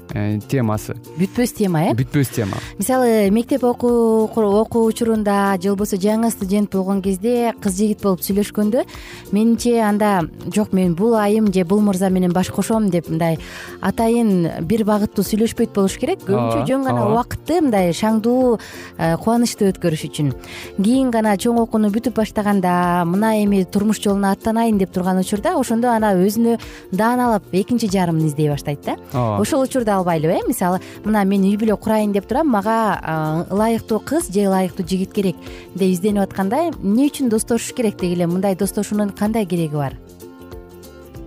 темасы. 0.49 0.95
Бүтпөс 1.17 1.53
тема 1.55 1.83
э? 1.85 1.93
Бүтпөс 1.95 2.31
тема. 2.35 2.57
Мисалы 2.77 3.29
мектеп 3.31 3.63
окуу 3.63 4.85
учурунда 4.87 5.57
же 5.61 5.69
болбосо 5.69 5.95
жаңы 5.95 6.31
студент 6.31 6.71
болгон 6.71 7.01
кезде 7.01 7.53
кыз 7.61 7.77
жигит 7.77 8.01
болуп 8.03 8.21
сүйлөшкөндө 8.21 8.83
менимче 9.31 9.79
анда 9.81 10.27
жок 10.53 10.73
мен 10.73 10.95
бул 10.95 11.15
айым 11.15 11.51
же 11.53 11.63
бул 11.63 11.81
мырза 11.81 12.09
менен 12.09 12.33
баш 12.33 12.51
кошом 12.51 12.89
деп 12.89 13.09
мындай 13.09 13.39
атайын 13.81 14.65
бир 14.67 14.83
багыттуу 14.85 15.23
сүйлөшпөйт 15.23 15.73
болуш 15.73 15.97
керек. 16.01 16.25
Көбүнчө 16.27 16.65
жөн 16.67 16.83
гана 16.85 17.07
убакытты 17.11 17.61
мындай 17.61 17.93
шаңдуу 17.93 18.57
э, 18.97 19.15
кубанычтуу 19.17 19.71
өткөрүш 19.71 20.05
үчүн. 20.09 20.33
Кийин 20.81 21.11
гана 21.11 21.37
чоң 21.39 21.61
окууну 21.63 21.91
бүтүп 21.93 22.19
баштаганда 22.19 23.05
мына 23.07 23.35
эми 23.43 23.63
турмуш 23.63 24.01
жолуна 24.03 24.33
аттанайын 24.35 24.77
деп 24.81 24.91
турган 24.91 25.21
учурда 25.21 25.55
ошондо 25.59 25.91
ана 25.93 26.13
өзүнө 26.19 26.57
дааналап 26.91 27.47
экинчи 27.55 27.89
жарымын 27.91 28.27
издей 28.27 28.49
баштайт 28.51 28.83
да. 28.85 28.97
Ошол 29.13 29.63
учурда 29.63 30.00
албайлыбы 30.01 30.33
э? 30.33 30.47
Мисалы 30.47 30.81
мына 31.05 31.23
мен 31.25 31.45
үй 31.45 31.57
бүлө 31.61 31.77
курайын 31.79 32.11
деп 32.13 32.27
турам 32.27 32.49
мага 32.51 33.47
ылайыктуу 33.49 34.01
кыз 34.03 34.31
же 34.33 34.47
ылайыктуу 34.49 34.85
жигит 34.87 35.13
керек 35.13 35.35
деп 35.75 35.89
изденип 35.89 36.25
атканда 36.25 36.69
эмне 36.71 37.07
үчүн 37.07 37.29
достошуш 37.29 37.73
керек? 37.73 37.97
деги 38.01 38.13
эле 38.17 38.27
мындай 38.27 38.55
достошуунун 38.55 39.11
кандай 39.11 39.45
кереги 39.45 39.75
бар? 39.75 39.95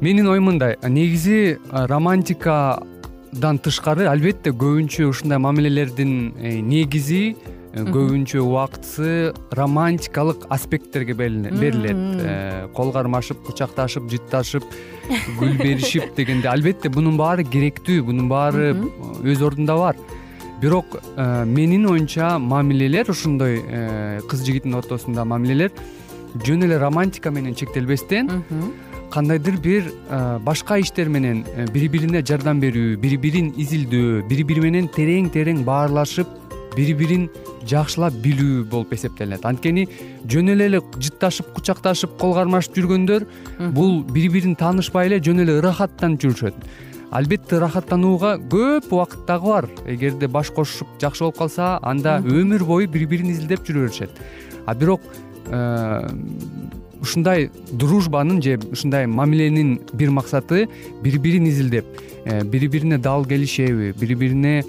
Менин 0.00 0.28
оюм 0.28 0.44
мындай. 0.50 0.76
Негизи 0.82 1.58
романтикадан 1.70 3.58
тышкары 3.62 4.08
албетте 4.10 4.50
көбүнчө 4.50 5.06
ушундай 5.08 5.38
мамилелердин 5.38 6.34
э, 6.36 6.58
негизи 6.60 7.36
көбүнчө 7.74 8.38
убактысы 8.44 9.32
романтикалык 9.50 10.46
аспекттерге 10.52 11.14
берилет. 11.14 11.96
Э, 12.22 12.68
кол 12.74 12.92
кармашып 12.92 13.42
кучакташып 13.46 14.06
жытташып 14.10 14.64
гүл 15.40 15.56
беришип 15.58 16.14
дегенде 16.16 16.48
албетте 16.48 16.88
бунун 16.88 17.18
баары 17.18 17.44
керектүү 17.44 18.04
бунун 18.06 18.28
баары 18.30 18.74
өз 19.22 19.42
ордунда 19.42 19.76
бар. 19.80 19.98
Бирок 20.62 21.00
э, 21.16 21.44
менин 21.44 21.88
оюмча 21.90 22.38
мамилелер 22.38 23.10
ушондой 23.10 23.60
кыз 24.28 24.46
жигиттин 24.46 24.78
ортосунда 24.78 25.24
мамилелер 25.24 25.72
жөн 26.46 26.68
эле 26.68 26.78
романтика 26.78 27.30
менен 27.30 27.54
чектелбестен 27.54 28.30
кандайдыр 29.10 29.58
бир 29.62 29.90
башка 30.46 30.78
иштер 30.78 31.08
менен 31.08 31.44
бири 31.74 31.88
бирине 31.88 32.22
жардам 32.22 32.62
берүү 32.62 32.96
бири 33.02 33.18
бирин 33.18 33.52
изилдөө 33.58 34.24
бири 34.30 34.46
бири 34.46 34.64
менен 34.64 34.88
терең 34.94 35.30
терең 35.34 35.62
баарлашып 35.66 36.43
бири 36.76 36.94
бирин 36.94 37.28
жакшылап 37.66 38.14
билүү 38.24 38.64
болуп 38.70 38.94
эсептелинет. 38.94 39.44
Анткени 39.44 39.88
жөн 40.30 40.54
эле 40.54 40.80
жытташып 40.80 41.52
кучакташып 41.56 42.16
кол 42.20 42.34
кармашып 42.34 42.78
жүргөндөр 42.80 43.26
бул 43.74 44.02
бири 44.04 44.28
бирин 44.28 44.56
таанышпай 44.56 45.10
эле 45.10 45.20
жөн 45.22 45.44
эле 45.44 45.58
ырахаттанып 45.60 46.24
жүрүшөт. 46.24 46.58
Албетте 47.14 47.60
ырахаттанууга 47.60 48.36
көп 48.50 48.90
убакыт 48.90 49.26
дагы 49.28 49.52
бар. 49.52 49.68
Эгерде 49.86 50.26
баш 50.26 50.50
кошушуп 50.50 50.88
жакшы 51.00 51.22
болуп 51.24 51.38
калса 51.38 51.78
анда 51.82 52.18
өмүр 52.24 52.64
бою 52.66 52.88
бири 52.90 53.06
бирин 53.06 53.30
изилдеп 53.30 53.62
жүрө 53.68 53.86
беришет 53.86 54.24
а 54.66 54.74
бирок 54.74 55.00
э, 55.46 56.08
ушундай 57.00 57.50
дружбанын 57.72 58.42
же 58.42 58.58
ушундай 58.72 59.06
мамиленин 59.06 59.80
бир 59.92 60.10
максаты 60.10 60.68
бири 61.02 61.18
бирин 61.18 61.46
изилдеп 61.46 61.84
э, 62.24 62.44
бири 62.44 62.68
бирине 62.68 62.98
дал 62.98 63.24
келишеби 63.24 63.92
бири 63.92 64.14
бирине 64.14 64.64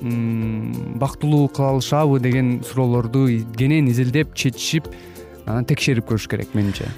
бактылуу 0.00 1.48
кыла 1.48 1.76
алышабы 1.76 2.20
деген 2.20 2.62
суроолорду 2.64 3.26
кенен 3.56 3.88
изилдеп 3.88 4.34
чечишип 4.34 4.88
анан 5.50 5.66
текшерип 5.66 6.06
көрүш 6.08 6.26
керек 6.30 6.54
менимче. 6.54 6.88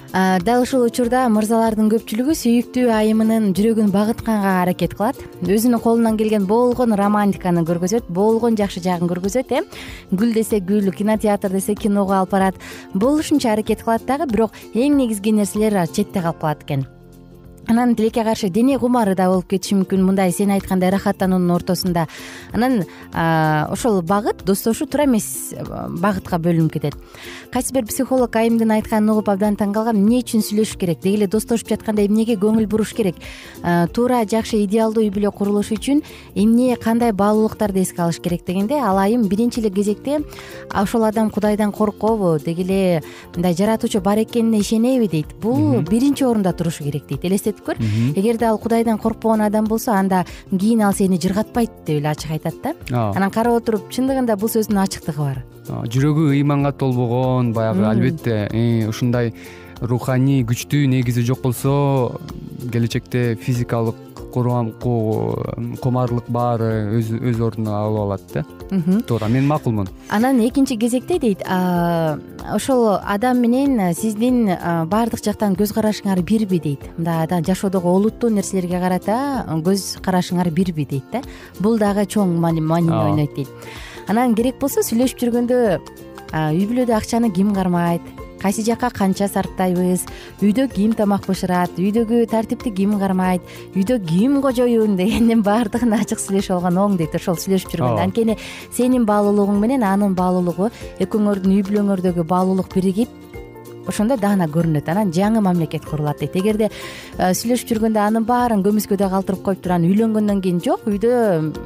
Дал 0.45 0.63
ушул 0.63 0.85
учурда 0.85 1.25
мырзалардын 1.33 1.89
көпчүлүгү 1.93 2.35
сүйүктүү 2.37 2.91
айымынын 2.93 3.51
жүрөгүн 3.57 3.91
багытканга 3.93 4.55
аракет 4.61 4.95
кылат. 4.97 5.19
Өзүнүн 5.41 5.81
колунан 5.83 6.17
келген 6.19 6.47
болгон 6.49 6.95
романтиканы 6.99 7.65
көргөзөт 7.67 8.09
болгон 8.13 8.57
жакшы 8.59 8.83
жагын 8.85 9.11
көргөзөт 9.11 9.53
э? 9.57 9.63
Гүл 10.11 10.33
десе 10.37 10.59
гүл 10.59 10.91
кинотеатр 10.93 11.55
десе 11.55 11.75
киного 11.75 12.19
алып 12.19 12.35
барат. 12.35 12.59
Болушунча 12.93 13.53
аракет 13.53 13.83
кылат 13.83 14.05
дагы 14.05 14.29
бирок 14.31 14.51
эң 14.73 14.99
негизги 14.99 15.33
нерселер 15.33 15.79
четте 15.87 16.21
калып 16.21 16.41
калат 16.41 16.67
экен 16.67 16.85
анан 17.67 17.95
тилекке 17.95 18.23
каршы 18.23 18.49
дене 18.49 18.77
кумары 18.79 19.15
да 19.15 19.29
болуп 19.29 19.47
кетиши 19.47 19.75
мүмкүн. 19.75 20.03
Мындай 20.03 20.31
сен 20.31 20.51
айткандай 20.51 20.89
ырахаттануунун 20.89 21.51
ортосунда. 21.55 22.07
Анан 22.51 22.83
ошол 23.13 24.01
багыт 24.01 24.43
достошуу 24.45 24.87
туура 24.87 25.05
эмес 25.05 25.53
багытка 25.63 26.37
бөлүнүп 26.37 26.73
кетет. 26.73 26.95
Кайсы 27.53 27.73
бир 27.73 27.85
психолог 27.85 28.35
айымдын 28.35 28.71
айтканын 28.71 29.13
угуп 29.13 29.29
абдан 29.29 29.55
таң 29.55 29.73
калгам 29.73 29.97
эмне 30.01 30.19
үчүн 30.23 30.43
сүйлөшүш 30.43 30.77
керек? 30.77 30.99
Деги 31.01 31.21
эле 31.21 31.27
достошуп 31.27 31.69
жатканда 31.69 32.03
эмнеге 32.05 32.35
көңүл 32.35 32.67
буруш 32.67 32.93
керек? 32.97 33.15
Туура 33.93 34.25
жакшы 34.25 34.63
идеалдуу 34.65 35.03
үй 35.03 35.11
бүлө 35.13 35.31
курулушу 35.31 35.77
үчүн 35.77 36.01
эмне 36.35 36.75
кандай 36.75 37.13
баалуулуктарды 37.13 37.83
эске 37.83 38.01
алыш 38.01 38.19
керек 38.19 38.45
дегенде 38.45 38.75
ал 38.81 38.97
айым 38.97 39.27
биринчи 39.29 39.61
эле 39.61 39.69
кезекте 39.69 40.21
ошол 40.73 41.05
адам 41.05 41.29
кудайдан 41.29 41.71
коркобу 41.71 42.39
деги 42.43 42.61
эле 42.61 43.03
мындай 43.35 43.55
жаратуучу 43.55 44.01
бар 44.01 44.23
экенине 44.23 44.59
ишенеби 44.59 45.07
дейт. 45.07 45.35
Бул 45.41 45.81
биринчи 45.81 46.23
орунда 46.23 46.53
турушу 46.53 46.83
керек 46.83 47.07
дейт. 47.07 47.23
Элестетип 47.23 47.52
көр 47.61 47.77
эгерде 48.15 48.45
ал 48.49 48.57
кудайдан 48.57 48.97
коркпогон 48.97 49.41
адам 49.41 49.65
болсо 49.65 49.93
анда 49.93 50.25
кийин 50.49 50.81
ал 50.81 50.93
сени 50.93 51.19
жыргатпайт 51.21 51.71
деп 51.85 51.99
эле 51.99 52.09
ачык 52.09 52.31
айтат 52.31 52.55
да. 52.63 52.73
Анан 53.15 53.31
карап 53.31 53.61
отуруп 53.61 53.91
чындыгында 53.91 54.37
бул 54.37 54.49
сөздүн 54.49 54.81
ачыктыгы 54.83 55.19
бар. 55.19 55.43
Жүрөгү 55.67 56.31
ыйманга 56.35 56.71
толбогон 56.71 57.53
баягы 57.53 57.85
албетте 57.87 58.47
э, 58.51 58.87
ушундай 58.87 59.33
руханий 59.81 60.43
күчтүү 60.47 60.87
негизи 60.87 61.23
жок 61.27 61.41
болсо 61.43 62.19
келечекте 62.71 63.35
физикалык 63.35 64.12
кумарлык 64.33 66.25
баары 66.27 66.99
өз 66.99 67.39
ордун 67.39 67.67
алып 67.69 67.99
алат 68.01 68.21
да. 68.33 68.43
Туура 69.07 69.27
мен 69.29 69.47
макулмун. 69.47 69.87
Анан 70.09 70.41
экинчи 70.41 70.77
кезекте 70.77 71.19
дейт 71.19 71.43
ошол 71.45 72.97
адам 72.97 73.39
менен 73.39 73.93
сиздин 73.93 74.49
баардык 74.89 75.23
жактан 75.23 75.55
көз 75.55 75.73
карашыңар 75.75 76.21
бирби 76.21 76.59
дейт. 76.59 76.81
Мындай 76.97 77.43
жашоодогу 77.45 77.89
олуттуу 77.93 78.29
нерселерге 78.29 78.79
карата 78.79 79.45
көз 79.63 80.01
карашыңар 80.01 80.49
бирби 80.51 80.85
дейт 80.85 81.03
да. 81.11 81.21
Бул 81.59 81.77
дагы 81.77 82.05
чоң 82.05 82.33
маанини 82.39 82.91
ойнойт 82.91 83.35
дейт. 83.35 83.49
Анан 84.07 84.35
керек 84.35 84.59
болсо 84.59 84.81
сүйлөшүп 84.83 85.19
жүргөндө 85.21 85.79
үй 86.33 86.65
бүлөдө 86.67 86.97
акчаны 86.97 87.29
ким 87.31 87.53
кармайт 87.53 88.01
кайсы 88.43 88.61
жака 88.67 88.89
канча 88.91 89.29
сарптайбыз? 89.31 90.03
Үйдө 90.43 90.67
ким 90.75 90.91
тамак 90.99 91.23
бышырат 91.29 91.79
үйдөгү 91.79 92.25
тартипти 92.27 92.73
ким 92.75 92.99
кармайт? 92.99 93.41
Үйдө 93.73 94.01
ким 94.03 94.41
кожоюн 94.43 94.97
дегендин 94.99 95.41
баардыгын 95.47 95.95
ачык 95.95 96.19
сүйлөшүп 96.19 96.59
алган 96.59 96.81
оң 96.83 96.99
дейт 96.99 97.15
ошол 97.15 97.39
сүйлөшүп 97.39 97.77
жүргөндө 97.77 98.03
анткени 98.03 98.37
сенин 98.75 99.07
баалуулугуң 99.07 99.63
менен 99.63 99.87
анын 99.87 100.13
баалуулугу 100.19 100.69
экөөңөрдүн 101.07 101.55
үй 101.55 101.63
бүлөңөрдөгү 101.69 102.27
баалуулук 102.27 102.67
биригип 102.75 103.19
ошондо 103.87 104.15
даана 104.15 104.47
көрүнөт. 104.47 104.87
Анан 104.87 105.11
жаңы 105.11 105.41
мамлекет 105.43 105.83
курулат 105.83 106.19
дейт. 106.19 106.35
Эгерде 106.39 106.69
сүйлөшүп 107.19 107.67
жүргөндө 107.71 107.99
анын 107.99 108.23
баарын 108.27 108.63
көмүскөдө 108.63 109.09
калтырып 109.11 109.43
коюптуруп 109.43 109.75
анан 109.75 109.89
үйлөнгөндөн 109.89 110.39
кийин 110.43 110.61
жок 110.63 110.87
үйдө 110.87 111.11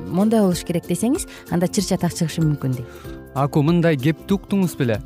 моундай 0.10 0.42
болуш 0.42 0.63
керек 0.66 0.90
десеңиз 0.90 1.28
анда 1.54 1.70
чыр 1.70 1.86
чатак 1.86 2.18
чыгышы 2.18 2.42
мүмкүн 2.42 2.80
дейт. 2.80 3.06
Аку 3.38 3.62
мындай 3.62 3.98
кепти 4.02 4.34
уктуңуз 4.34 4.74
беле 4.80 4.98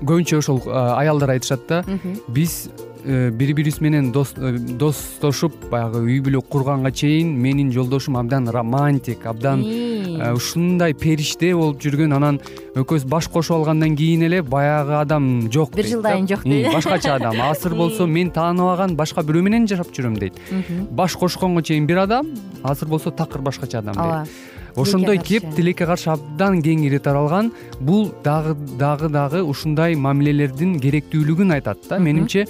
көбүнчө 0.00 0.40
ошол 0.42 0.62
аялдар 0.72 1.36
айтышат 1.36 1.68
да 1.68 1.84
биз 2.28 2.68
э, 3.04 3.30
бири 3.30 3.52
бирибиз 3.52 3.80
менен 3.80 4.12
э, 4.12 4.58
достошуп 4.78 5.54
баягы 5.70 6.00
үй 6.02 6.20
бүлө 6.24 6.42
курганга 6.48 6.90
чейин 6.90 7.34
менин 7.40 7.70
жолдошум 7.72 8.16
абдан 8.16 8.48
романтик 8.48 9.26
абдан 9.26 9.62
э, 9.64 10.32
ушундай 10.32 10.94
периште 10.94 11.54
болуп 11.54 11.82
жүргөн 11.84 12.16
анан 12.16 12.40
экөөбүз 12.74 13.06
баш 13.08 13.28
кошуп 13.28 13.58
алгандан 13.58 13.96
кийин 13.96 14.24
эле 14.28 14.42
баягы 14.42 14.96
адам 15.00 15.50
жок 15.52 15.74
бир 15.76 15.86
жылдайын 15.86 16.28
жок 16.28 16.42
дейт. 16.44 16.72
башкача 16.72 17.14
адам 17.16 17.40
азыр 17.50 17.74
болсо 17.74 18.06
мен 18.06 18.30
тааныбаган 18.30 18.96
башка 18.96 19.22
бирөө 19.22 19.42
менен 19.42 19.68
жашап 19.68 19.92
жүрөм 19.92 20.18
дейт. 20.18 20.40
Баш 20.90 21.16
кошконго 21.16 21.62
чейин 21.62 21.86
бир 21.86 22.04
адам 22.06 22.34
азыр 22.62 22.88
болсо 22.88 23.10
такыр 23.10 23.42
башкача 23.42 23.78
адам 23.78 23.94
дейт 23.94 24.53
ошондой 24.76 25.18
кеп 25.18 25.46
тилекке 25.56 25.86
каршы 25.86 26.10
абдан 26.14 26.60
кеңири 26.62 26.98
таралган 27.02 27.52
бул 27.80 28.12
дагы 28.24 28.54
дагы 28.78 29.08
дагы 29.08 29.42
ушундай 29.42 29.94
мамилелердин 29.94 30.78
керектүүлүгүн 30.82 31.54
айтат 31.58 31.88
да. 31.88 31.98
Менимче 31.98 32.46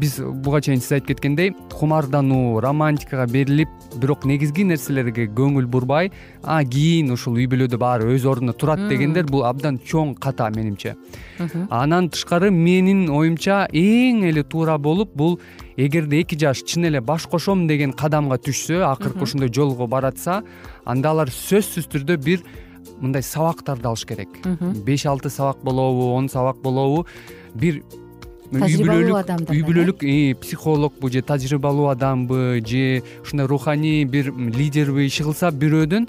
биз 0.00 0.18
буга 0.20 0.60
чейин 0.62 0.80
сиз 0.82 0.92
айтып 0.98 1.14
кеткендей 1.14 1.54
кумардануу 1.72 2.60
романтикага 2.62 3.26
берилип 3.30 3.68
бирок 3.98 4.26
негизги 4.28 4.66
нерселерге 4.68 5.26
көңүл 5.26 5.66
бурбай 5.66 6.12
а 6.42 6.60
кийин 6.62 7.10
ушул 7.14 7.40
үй 7.40 7.48
бүлөдө 7.50 7.80
баары 7.80 8.12
өз 8.14 8.26
ордуна 8.30 8.52
турат 8.52 8.84
дегендер 8.90 9.26
бул 9.26 9.42
абдан 9.48 9.80
чоң 9.80 10.14
ката 10.20 10.50
менимче. 10.54 10.94
Андан 11.70 12.10
тышкары 12.10 12.50
менин 12.50 13.08
оюмча 13.10 13.64
эң 13.72 14.22
эле 14.28 14.44
туура 14.44 14.78
болуп 14.78 15.16
бул 15.16 15.40
эгерде 15.76 16.20
эки 16.20 16.38
жаш 16.38 16.62
чын 16.62 16.86
эле 16.90 17.00
баш 17.00 17.26
кошом 17.26 17.66
деген 17.66 17.92
кадамга 17.92 18.38
түшсө 18.38 18.82
акыркы 18.90 19.22
ушундай 19.22 19.52
жолго 19.52 19.86
баратса 19.86 20.42
анда 20.84 21.10
алар 21.10 21.28
сөзсүз 21.28 21.88
түрдө 21.90 22.16
бир 22.16 22.44
мындай 23.00 23.22
сабактарды 23.22 23.88
алыш 23.88 24.04
керек. 24.06 24.28
Беш 24.84 25.06
алты 25.06 25.30
сабак 25.30 25.62
болобу 25.62 26.12
он 26.14 26.28
сабак 26.28 26.60
болобу 26.62 27.06
бир 27.54 27.82
тажрыйбалуу 28.52 29.16
адамдар 29.18 29.56
үй 29.56 29.64
бүлөлүк 29.66 30.04
психологбу 30.40 31.10
же 31.10 31.22
тажрыйбалуу 31.22 31.88
адамбы 31.88 32.62
же 32.66 33.02
ушундай 33.22 33.46
руханий 33.46 34.04
бир 34.04 34.32
лидерби 34.32 35.06
иши 35.06 35.24
кылса 35.24 35.50
бирөөдөн 35.50 36.08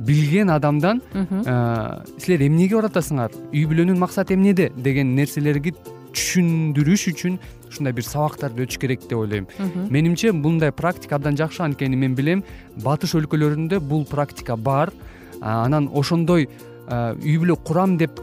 билген 0.00 0.50
адамдан 0.50 1.00
силер 1.12 2.46
эмнеге 2.48 2.76
барып 2.76 2.92
атасыңар 2.96 3.32
үй 3.52 3.64
бүлөнүн 3.64 3.98
максаты 3.98 4.34
эмнеде? 4.34 4.72
деген 4.76 5.14
нерселерди 5.16 5.72
түшүндүрүш 6.16 7.08
үчүн 7.12 7.38
ушундай 7.68 7.92
бир 7.92 8.06
сабактарды 8.06 8.66
өтүш 8.66 8.78
керек 8.80 9.06
деп 9.08 9.18
ойлойм. 9.18 9.48
Менимче 9.90 10.32
мындай 10.32 10.72
практика 10.72 11.16
абдан 11.16 11.36
жакшы 11.36 11.62
анткени 11.62 11.96
мен 11.96 12.14
билем. 12.14 12.44
Батыш 12.84 13.14
өлкөлөрүндө 13.18 13.80
бул 13.80 14.06
практика 14.06 14.56
бар. 14.56 14.92
Анан 15.40 15.90
ошондой 15.92 16.48
үй 16.88 17.38
бүлө 17.42 17.58
курам 17.66 17.96
деп 17.98 18.20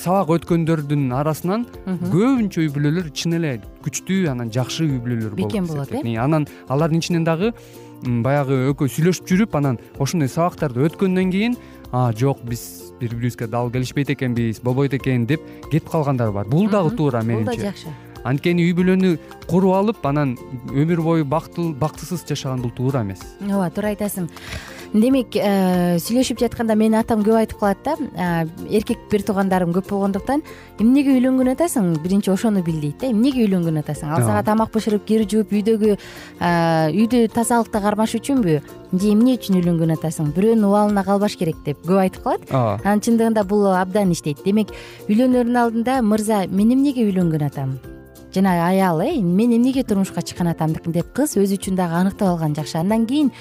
сабак 0.00 0.30
өткөндөрдүн 0.38 1.10
арасынан 1.12 1.66
көбүнчө 2.12 2.64
үй 2.64 2.72
бүлөлөр 2.72 3.10
чын 3.12 3.36
эле 3.40 3.54
күчтүү 3.84 4.30
анан 4.32 4.52
жакшы 4.54 4.86
үй 4.86 5.00
бүлөлөр 5.02 5.34
болуп 5.34 5.50
бекен 5.50 5.66
болот 5.68 5.92
э? 5.92 6.16
Анан 6.16 6.46
алардын 6.68 7.02
ичинен 7.02 7.26
дагы 7.26 7.52
баягы 8.24 8.70
экөө 8.70 8.92
сүйлөшүп 8.96 9.32
жүрүп 9.32 9.56
анан 9.60 9.80
ошондой 9.98 10.30
сабактарды 10.32 10.86
өткөндөн 10.86 11.34
кийин 11.34 11.58
жок 12.16 12.44
биз 12.46 12.92
бири 13.00 13.16
бирибизге 13.16 13.48
дал 13.48 13.70
келишпейт 13.70 14.14
экенбиз 14.14 14.60
болбойт 14.62 14.94
экен 14.94 15.26
деп 15.26 15.42
кетип 15.70 15.90
калгандар 15.90 16.32
бар. 16.32 16.46
Бул 16.46 16.68
дагы 16.68 16.96
туура 16.96 17.22
менимче 17.22 17.50
бул 17.50 17.56
да 17.56 17.70
жакшы 17.70 18.09
анткени 18.24 18.66
үй 18.68 18.74
бүлөнү 18.76 19.14
куруп 19.50 19.76
алып 19.76 20.04
анан 20.06 20.36
өмүр 20.72 21.04
бою 21.04 21.24
бактысыз 21.24 22.26
жашаган 22.28 22.62
бул 22.62 22.74
туура 22.76 23.02
эмес. 23.04 23.22
Ооба 23.46 23.70
туура 23.70 23.94
айтасың. 23.94 24.28
Демек 24.90 25.36
э, 25.38 25.98
сүйлөшүп 26.02 26.40
жатканда 26.42 26.74
менин 26.74 26.98
атам 26.98 27.20
көп 27.22 27.36
айтып 27.38 27.60
калат 27.60 27.84
да. 27.86 27.92
Э, 28.18 28.48
эркек 28.74 29.04
бир 29.10 29.22
туугандарым 29.22 29.70
көп 29.76 29.86
болгондуктан 29.92 30.42
эмнеге 30.82 31.14
үйлөнгөн 31.14 31.52
атасың? 31.52 31.92
Биринчи 32.02 32.32
ошону 32.32 32.64
бил 32.66 32.80
дейт 32.82 32.98
да. 32.98 33.12
Эмнеге 33.12 33.44
үйлөнгөн 33.44 33.78
атасың? 33.84 34.10
Ал 34.10 34.24
сага 34.26 34.42
тамак 34.42 34.72
бышырып 34.74 35.06
кир 35.06 35.22
жууп 35.30 35.54
үйдөгү 35.54 35.92
э, 35.94 36.50
үйдү 36.90 37.28
тазалыкта 37.30 37.84
кармаш 37.86 38.16
үчүнбү? 38.18 38.58
Же 38.90 39.12
эмне 39.12 39.36
үчүн 39.38 39.60
үйлөнгөн 39.60 39.94
атасың? 39.94 40.34
Бирөөнүн 40.34 40.66
убалына 40.66 41.06
калбаш 41.06 41.38
керек 41.38 41.62
деп 41.62 41.86
көп 41.86 42.02
айтып 42.08 42.26
калат. 42.26 42.50
Ооба. 42.50 42.80
Анан 42.82 43.06
чындыгында 43.06 43.46
бул 43.46 43.70
абдан 43.70 44.10
иштейт. 44.10 44.42
Демек 44.42 44.74
үйлөнөрдүн 45.06 45.62
алдында 45.62 46.02
мырза 46.02 46.48
мен 46.50 46.74
эмнеге 46.74 47.06
үйлөнгөн 47.06 47.46
атам 47.46 47.78
жана 48.34 48.68
аял 48.68 49.00
э? 49.00 49.20
Мен 49.20 49.52
эмнеге 49.56 49.82
турмушка 49.84 50.22
чыккан 50.22 50.48
атам 50.48 50.72
деп 50.72 51.12
кыз 51.12 51.36
өзү 51.36 51.58
үчүн 51.58 51.76
дагы 51.76 51.94
аныктап 51.94 52.28
алган 52.28 52.54
жакшы. 52.54 52.78
Андан 52.78 53.06
кийин 53.06 53.32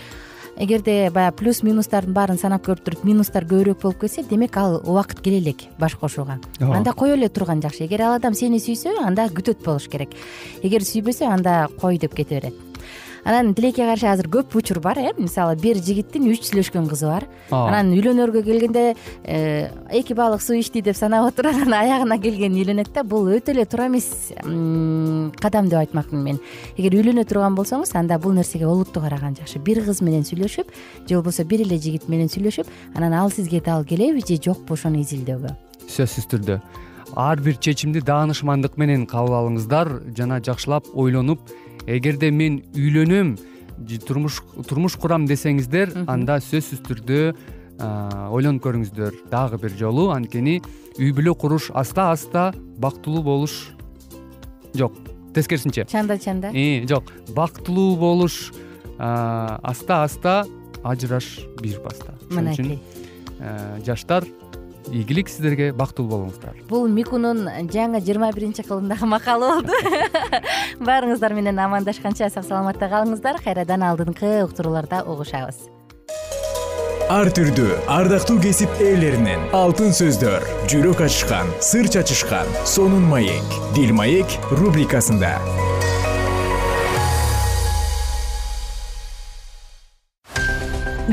эгерде 0.57 1.09
баягы 1.09 1.37
плюс 1.37 1.63
минустардын 1.63 2.13
баарын 2.13 2.39
санап 2.39 2.65
көрүп 2.67 2.83
туруп 2.83 3.03
минустар 3.03 3.45
көбүрөөк 3.45 3.81
болуп 3.81 4.01
кетсе 4.01 4.23
демек 4.23 4.57
ал 4.57 4.81
убакыт 4.83 5.21
келе 5.21 5.39
элек 5.39 5.67
баш 5.79 5.95
кошууга 5.95 6.39
анда 6.59 6.93
кое 6.93 7.13
эле 7.13 7.29
турган 7.29 7.61
жакшы. 7.61 7.85
Эгер 7.85 8.01
ал 8.01 8.15
адам 8.17 8.33
сени 8.33 8.59
сүйсө 8.59 8.97
анда 9.01 9.27
күтөт 9.27 9.63
болуш 9.65 9.87
керек. 9.87 10.09
Эгер 10.63 10.81
сүйбөсө 10.81 11.29
анда 11.29 11.67
кой 11.79 11.97
деп 11.97 12.15
кете 12.15 12.41
берет 12.41 12.68
анан 13.29 13.53
тилекке 13.53 13.85
каршы 13.85 14.07
азыр 14.09 14.25
көп 14.31 14.55
учур 14.57 14.79
бар 14.81 14.97
э? 14.97 15.11
Мисалы 15.17 15.55
бир 15.61 15.77
жигиттин 15.77 16.25
үч 16.31 16.47
сүйлөшкөн 16.49 16.87
кызы 16.89 17.05
бар. 17.05 17.27
Анан 17.53 17.91
үйлөнөргө 17.93 18.41
келгенде 18.41 18.95
э, 19.23 19.69
эки 19.93 20.15
балык 20.17 20.41
суу 20.41 20.57
ичти 20.57 20.81
деп 20.81 20.97
санап 20.97 21.27
отуруп 21.29 21.59
анан 21.61 21.75
аягына 21.77 22.17
келген 22.21 22.57
үйлөнөт 22.57 22.89
да 22.95 23.03
бул 23.03 23.29
өтө 23.29 23.53
эле 23.53 23.67
туура 23.69 23.85
эмес 23.91 24.33
кадам 25.37 25.69
деп 25.69 25.77
айтмакмын 25.83 26.25
мен. 26.25 26.41
Эгер 26.75 26.97
үйлөнө 26.97 27.27
турган 27.29 27.53
болсоңуз 27.59 27.93
анда 27.93 28.17
бул 28.17 28.33
нерсеге 28.33 28.65
олуттуу 28.65 29.05
караган 29.05 29.37
жакшы. 29.37 29.61
Бир 29.61 29.83
кыз 29.85 30.01
менен 30.01 30.25
сүйлөшүп 30.25 30.73
же 31.05 31.15
болбосо 31.15 31.45
бир 31.45 31.61
эле 31.67 31.77
жигит 31.77 32.09
менен 32.09 32.33
сүйлөшүп 32.33 32.97
анан 32.97 33.13
ал 33.13 33.29
сизге 33.29 33.61
дал 33.61 33.85
келеби 33.85 34.25
же 34.25 34.41
жокпу 34.41 34.73
ошону 34.73 35.05
изилдөөгө? 35.05 35.53
Сөзсүз 35.85 36.31
түрдө. 36.33 36.61
Ар 37.15 37.39
бир 37.41 37.57
чечимди 37.57 38.01
даанышмандык 38.05 38.77
менен 38.77 39.07
кабыл 39.09 39.33
алыңыздар 39.39 39.89
жана 40.17 40.37
жакшылап 40.45 40.85
ойлонуп 40.93 41.41
эгерде 41.89 42.29
мен 42.31 42.61
үйлөнөм 42.77 43.35
турмуш 44.05 44.41
турмуш 44.67 44.97
курам 44.99 45.25
десеңиздер 45.29 45.93
анда 46.05 46.37
сөзсүз 46.43 46.83
түрдө 46.85 47.21
ойлонуп 48.35 48.63
көрүңүздөр. 48.65 49.23
Дагы 49.31 49.59
бир 49.61 49.75
жолу 49.79 50.09
анткени 50.13 50.59
үй 50.99 51.13
бүлө 51.15 51.35
куруш 51.39 51.69
аста 51.73 52.09
аста 52.11 52.49
бактылуу 52.77 53.23
болуш 53.23 53.69
жок. 54.75 54.97
Тескерисинче. 55.33 55.85
Чанда 55.85 56.17
чанда. 56.19 56.51
Жок. 56.89 57.13
Бактылуу 57.35 57.95
болуш 57.97 58.51
аста 58.97 60.03
аста 60.03 60.43
ажыраш 60.83 61.39
бир 61.61 61.79
баста 61.83 62.15
үчүн 62.29 62.77
жаштар 63.85 64.27
ийгилик 64.91 65.29
сиздерге 65.29 65.71
бактылуу 65.73 66.09
болуңуздар. 66.11 66.59
Бул 66.69 66.87
микунун 66.91 67.47
жаңы 67.71 68.01
жыйырма 68.03 68.31
биринчи 68.35 68.65
кылымдагы 68.67 69.09
макалы 69.09 69.55
болду. 69.55 69.73
Баарыңыздар 70.87 71.35
менен 71.37 71.59
амандашканча 71.59 72.29
сак 72.29 72.47
саламатта 72.47 72.89
калыңыздар. 72.91 73.41
Кайрадан 73.43 73.85
алдыңкы 73.89 74.39
уктурууларда 74.47 75.03
угушабыз. 75.07 75.67
Ар 77.09 77.31
түрдүү 77.33 77.77
ардактуу 77.89 78.35
кесип 78.43 78.69
ээлеринен 78.85 79.47
алтын 79.57 79.95
сөздөр 79.97 80.45
жүрөк 80.69 81.01
ачышкан 81.07 81.49
сыр 81.57 81.89
чачышкан 81.89 82.53
сонун 82.69 83.09
маек 83.09 83.57
дил 83.73 83.95
маек 83.97 84.37
рубрикасында 84.53 85.33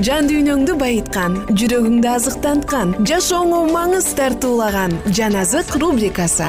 жан 0.05 0.27
дүйнөңдү 0.29 0.75
байыткан 0.77 1.37
жүрөгүңдү 1.57 2.09
азыктанткан 2.11 2.91
жашооңо 3.09 3.63
маңыз 3.73 4.09
тартуулаган 4.19 4.93
жан 5.17 5.37
азык 5.41 5.71
рубрикасы. 5.81 6.49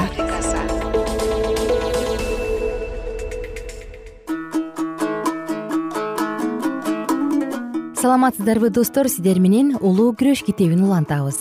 Саламатсыздарбы 7.95 8.69
достор. 8.69 9.07
Сиздер 9.07 9.39
менен 9.39 9.77
улуу 9.79 10.11
күрөш 10.17 10.43
китебин 10.43 10.83
улантабыз. 10.83 11.37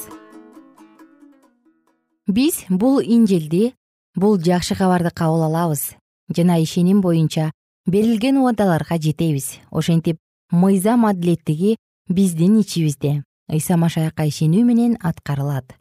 Биз 2.26 2.64
бул 2.68 3.00
инжилди 3.00 3.72
бул 4.14 4.38
жакшы 4.38 4.76
кабарды 4.78 5.10
кабыл 5.10 5.48
алабыз. 5.48 5.96
Жана 6.30 6.60
ишеним 6.62 7.00
боюнча 7.00 7.50
берилген 7.86 8.38
убадаларга 8.38 8.98
жетебиз. 8.98 9.58
Ошентип 9.70 10.18
мыйзам 10.50 11.06
адилеттиги 11.06 11.76
биздин 12.08 12.60
ичибизде. 12.60 13.22
Ыйса 13.50 13.76
машаякка 13.76 14.26
ишенүү 14.26 14.64
менен 14.64 14.96
аткарылат. 15.02 15.74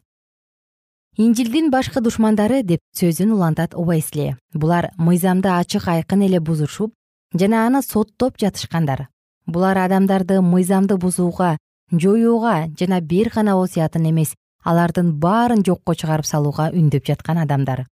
Инжилдин 1.16 1.70
башкы 1.70 2.00
душмандары 2.02 2.62
деп 2.62 2.80
сөзүн 2.98 3.32
улантат 3.34 3.74
убайсле 3.74 4.36
булар 4.52 4.90
мыйзамды 4.98 5.48
ачык 5.48 5.88
айкын 5.88 6.22
эле 6.26 6.40
бузушуп 6.40 6.92
жана 7.34 7.66
аны 7.66 7.82
соттоп 7.82 8.38
жатышкандар. 8.38 9.08
Булар 9.46 9.78
адамдарды 9.78 10.40
мыйзамды 10.42 10.96
бузууга 10.96 11.56
жоюуга 11.90 12.66
жана 12.78 13.00
бир 13.00 13.30
гана 13.34 13.56
осуятын 13.56 14.10
эмес 14.10 14.34
алардын 14.62 15.12
баарын 15.18 15.62
жокко 15.64 15.94
чыгарып 15.94 16.26
салууга 16.26 16.70
үндөп 16.70 17.06
жаткан 17.06 17.38
адамдар. 17.38 17.86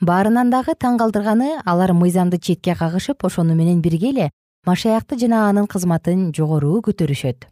Баарынан 0.00 0.50
дагы 0.50 0.74
таң 0.74 0.98
калтырганы 0.98 1.60
алар 1.64 1.92
мыйзамды 1.92 2.38
четке 2.38 2.74
кагышып 2.74 3.24
ошону 3.24 3.54
менен 3.54 3.80
бирге 3.80 4.10
эле 4.10 4.30
машаякты 4.66 5.18
жана 5.18 5.48
анын 5.48 5.66
кызматын 5.66 6.32
жогору 6.34 6.80
көтөрүшөт 6.82 7.46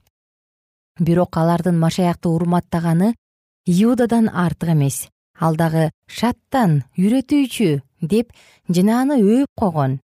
бирок 0.99 1.37
алардын 1.37 1.79
машаякты 1.79 2.29
урматтаганы 2.29 3.15
иудадан 3.67 4.29
артык 4.29 4.71
эмес. 4.71 5.09
Ал 5.39 5.57
дагы 5.57 5.91
шаттан 6.09 6.85
үйрөтүүчү 6.97 7.83
деп 8.01 8.33
жана 8.69 9.03
аны 9.03 9.21
өөп 9.21 9.53
койгон. 9.57 9.99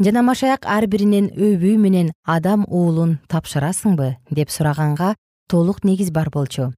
Жана 0.00 0.22
машаяк 0.22 0.66
ар 0.66 0.86
биринен 0.86 1.30
өбүү 1.32 1.78
менен 1.78 2.12
адам 2.24 2.66
уулун 2.68 3.18
тапшырасыңбы 3.28 4.16
деп 4.30 4.50
сураганга 4.50 5.14
толук 5.48 5.84
негиз 5.84 6.10
бар 6.10 6.30
болчу. 6.30 6.72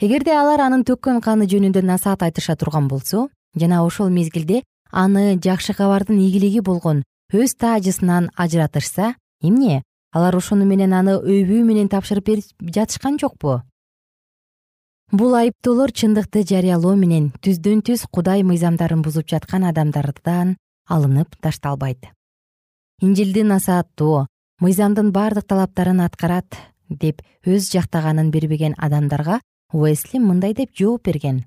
Эгерде 0.00 0.34
алар 0.34 0.60
анын 0.66 0.82
төккөн 0.82 1.20
каны 1.22 1.46
жөнүндө 1.46 1.82
насаат 1.86 2.22
айтыша 2.22 2.56
турган 2.56 2.88
болсо 2.88 3.28
жана 3.54 3.84
ошол 3.86 4.10
мезгилде 4.10 4.62
аны 4.90 5.38
жакшы 5.38 5.74
кабардын 5.74 6.18
ийгилиги 6.18 6.60
болгон 6.60 7.02
өз 7.32 7.54
таажысынан 7.54 8.30
ажыратышса 8.36 9.14
эмне 9.40 9.82
алар 10.12 10.36
ошону 10.36 10.64
менен 10.68 10.92
аны 10.92 11.16
өбүү 11.18 11.64
менен 11.64 11.88
тапшырып 11.88 12.26
берип 12.26 12.72
жатышкан 12.76 13.18
жокпу. 13.18 13.62
Бул 15.12 15.34
айыптоолор 15.36 15.92
чындыкты 15.92 16.44
жарыялоо 16.48 16.94
менен 16.96 17.32
түздөн 17.44 17.82
түз 17.84 18.06
кудай 18.08 18.44
мыйзамдарын 18.48 19.02
бузуп 19.04 19.28
жаткан 19.28 19.64
адамдардан 19.68 20.56
алынып 20.88 21.36
ташталбайт. 21.40 22.08
Инжилди 23.00 23.42
насааттоо 23.42 24.26
мыйзамдын 24.60 25.12
бардык 25.12 25.48
талаптарын 25.48 26.00
аткарат 26.04 26.56
деп 26.88 27.20
өз 27.44 27.68
жактаганын 27.72 28.30
бербеген 28.30 28.76
адамдарга 28.78 29.40
уэсли 29.72 30.20
мындай 30.20 30.54
деп 30.54 30.72
жооп 30.76 31.04
берген. 31.08 31.44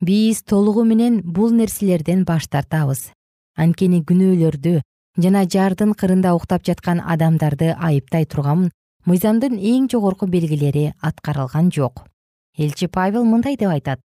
Биз 0.00 0.42
толугу 0.42 0.84
менен 0.84 1.22
бул 1.22 1.52
нерселерден 1.52 2.24
баш 2.24 2.48
тартабыз. 2.48 3.10
Анткени 3.56 4.02
күнөөлөрдү 4.04 4.82
жана 5.16 5.44
жардын 5.48 5.94
кырында 5.96 6.34
уктап 6.36 6.64
жаткан 6.68 7.00
адамдарды 7.00 7.72
айыптай 7.72 8.26
турган 8.28 8.68
мыйзамдын 9.08 9.56
эң 9.56 9.88
жогорку 9.92 10.26
белгилери 10.26 10.92
аткарылган 11.00 11.70
жок. 11.72 12.04
Элчи 12.58 12.86
павел 12.86 13.24
мындай 13.24 13.56
деп 13.56 13.70
айтат. 13.70 14.00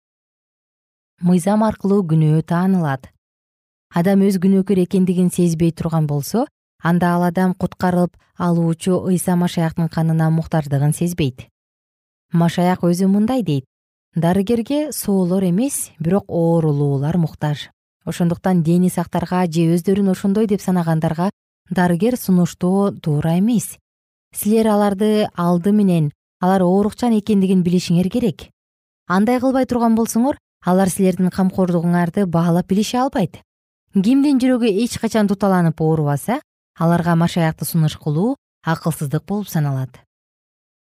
Мыйзам 1.21 1.63
аркылуу 1.63 2.03
күнөө 2.03 2.43
таанылат. 2.43 3.07
Адам 3.93 4.25
өз 4.27 4.39
күнөөкөр 4.43 4.83
экендигин 4.83 5.29
сезбей 5.31 5.71
турган 5.71 6.07
болсо 6.07 6.45
анда 6.83 7.13
ал 7.15 7.23
адам 7.23 7.53
куткарылып 7.53 8.17
алуучу 8.37 8.99
ыйса 9.07 9.35
машаяктын 9.35 9.87
канына 9.89 10.29
муктаждыгын 10.29 10.93
сезбейт. 10.93 11.47
Машаяк 12.33 12.83
өзү 12.83 13.07
мындай 13.07 13.43
дейт. 13.43 13.65
Дарыгерге 14.15 14.91
соолор 14.91 15.43
эмес 15.43 15.91
бирок 15.99 16.25
оорулуулар 16.27 17.17
муктаж 17.17 17.69
ошондуктан 18.07 18.63
дени 18.63 18.89
сактарга 18.89 19.43
же 19.45 19.67
өздөрүн 19.75 20.11
ошондой 20.11 20.47
деп 20.47 20.61
санагандарга 20.61 21.29
дарыгер 21.69 22.15
сунуштоо 22.15 22.91
туура 22.91 23.37
эмес. 23.39 23.77
Силер 24.33 24.67
аларды 24.67 25.27
алды 25.35 25.71
менен 25.71 26.11
алар 26.39 26.63
оорукчан 26.63 27.17
экендигин 27.19 27.63
билишиңер 27.63 28.09
керек. 28.09 28.49
Андай 29.07 29.39
кылбай 29.39 29.65
турган 29.65 29.95
болсоңор 29.95 30.37
алар 30.65 30.89
силердин 30.89 31.29
камкордугуңарды 31.29 32.25
баалап 32.25 32.67
билише 32.67 32.97
албайт. 32.97 33.41
Кимдин 33.93 34.39
жүрөгү 34.39 34.71
эч 34.83 34.97
качан 35.01 35.27
туталанып 35.27 35.81
оорубаса 35.81 36.39
аларга 36.79 37.15
машаякты 37.15 37.65
сунуш 37.65 37.97
кылуу 37.97 38.35
акылсыздык 38.63 39.25
болуп 39.25 39.49
саналат. 39.49 39.99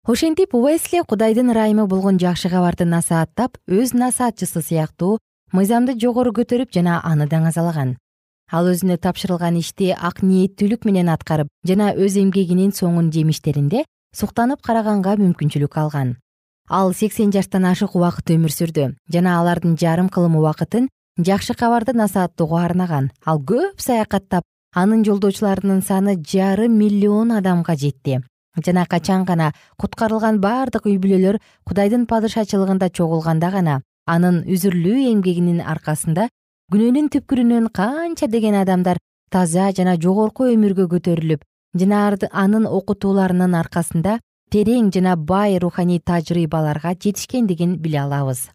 Ошентип 0.05 0.53
уэсли 0.55 1.01
кудайдын 1.07 1.51
ырайымы 1.51 1.87
болгон 1.87 2.17
жакшы 2.19 2.49
кабарды 2.49 2.85
насааттап 2.85 3.57
өз 3.67 3.93
насаатчысы 3.93 4.61
сыяктуу 4.61 5.17
мыйзамды 5.53 5.99
жогору 6.01 6.33
көтөрүп 6.33 6.73
жана 6.73 7.01
аны 7.03 7.29
даңазалаган 7.29 7.97
ал 8.53 8.67
өзүнө 8.69 8.99
тапшырылган 9.01 9.55
ишти 9.57 9.89
ак 9.93 10.21
ниеттүүлүк 10.21 10.85
менен 10.85 11.09
аткарып 11.09 11.49
жана 11.67 11.93
өз 11.97 12.17
эмгегинин 12.21 12.73
соңун 12.77 13.09
жемиштеринде 13.15 13.83
суктанып 14.13 14.61
караганга 14.61 15.15
мүмкүнчүлүк 15.17 15.77
алган. 15.81 16.17
Ал 16.69 16.93
сексен 16.93 17.31
жаштан 17.33 17.65
ашык 17.65 17.95
убакыт 17.97 18.29
өмүр 18.35 18.53
сүрдү 18.53 18.91
жана 19.13 19.39
алардын 19.39 19.73
жарым 19.81 20.09
кылым 20.09 20.37
убакытын 20.37 20.89
жакшы 21.17 21.55
кабарды 21.57 21.95
насааттоого 21.97 22.59
арнаган. 22.61 23.09
Ал 23.25 23.41
көп 23.41 23.81
саякаттап 23.81 24.43
анын 24.75 25.01
жолдошчуларынын 25.07 25.81
саны 25.81 26.15
жарым 26.21 26.77
миллион 26.77 27.31
адамга 27.31 27.75
жетти. 27.75 28.21
Жана 28.65 28.85
качан 28.85 29.25
гана 29.25 29.53
куткарылган 29.81 30.37
бардык 30.39 30.85
үй 30.85 30.99
бүлөлөр 31.01 31.41
кудайдын 31.65 32.05
падышачылыгында 32.05 32.89
чогулганда 32.93 33.49
гана 33.49 33.81
анын 34.05 34.43
үзүрлүү 34.49 34.99
эмгегинин 35.11 35.61
аркасында 35.61 36.27
күнөөнүн 36.73 37.09
түпкүрүнөн 37.13 37.69
канча 37.77 38.27
деген 38.27 38.55
адамдар 38.59 38.99
таза 39.31 39.71
жана 39.77 39.95
жогорку 39.95 40.47
өмүргө 40.51 40.89
көтөрүлүп 40.93 41.43
жана 41.79 42.01
анын 42.31 42.65
окутууларынын 42.67 43.55
аркасында 43.61 44.19
терең 44.53 44.91
жана 44.93 45.15
бай 45.15 45.57
руханий 45.59 45.99
тажрыйбаларга 45.99 46.93
жетишкендигин 46.93 47.79
биле 47.81 48.03
алабыз. 48.03 48.49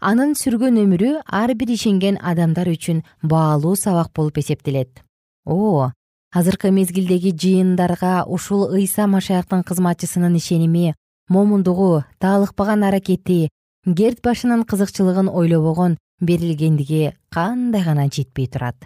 Анын 0.00 0.34
сүргөн 0.36 0.76
өмүрү 0.82 1.12
ар 1.24 1.54
бир 1.56 1.70
ишенген 1.72 2.18
адамдар 2.20 2.68
үчүн 2.68 3.00
баалуу 3.22 3.76
сабак 3.76 4.12
болуп 4.12 4.38
эсептелет. 4.42 5.00
О 5.46 5.92
азыркы 6.34 6.70
мезгилдеги 6.70 7.32
жыйындарга 7.32 8.24
ушул 8.26 8.68
ыйса 8.68 9.06
машаяктын 9.06 9.62
кызматчысынын 9.64 10.36
ишеними 10.36 10.94
момундугу 11.28 12.04
таалыкпаган 12.18 12.84
аракети 12.84 13.48
керт 13.94 14.18
башынын 14.22 14.64
кызыкчылыгын 14.66 15.28
ойлобогон 15.30 15.96
берилгендиги 16.20 17.14
кандай 17.30 17.84
гана 17.84 18.08
жетпей 18.10 18.48
турат. 18.48 18.76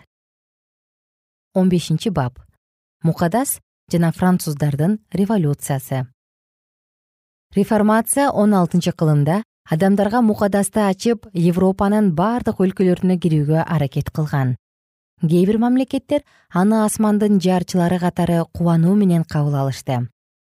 Он 1.54 1.68
бешинчи 1.68 2.10
бап. 2.10 2.38
Мукадас 3.02 3.60
жана 3.90 4.12
француздардын 4.12 5.00
революциясы. 5.10 6.06
Реформация 7.54 8.30
он 8.30 8.54
алтынчы 8.54 8.92
кылымда 8.92 9.42
адамдарга 9.64 10.20
мукадасты 10.20 10.80
ачып 10.80 11.26
европанын 11.32 12.12
бардык 12.14 12.60
өлкөлөрүнө 12.60 13.16
кирүүгө 13.18 13.64
аракет 13.64 14.10
кылган. 14.10 14.56
Кээ 15.22 15.46
бир 15.46 15.58
мамлекеттер 15.58 16.22
аны 16.52 16.84
асмандын 16.84 17.40
жарчылары 17.40 17.98
катары 17.98 18.44
кубануу 18.52 18.94
менен 18.94 19.24
кабыл 19.24 19.56
алышты. 19.64 20.08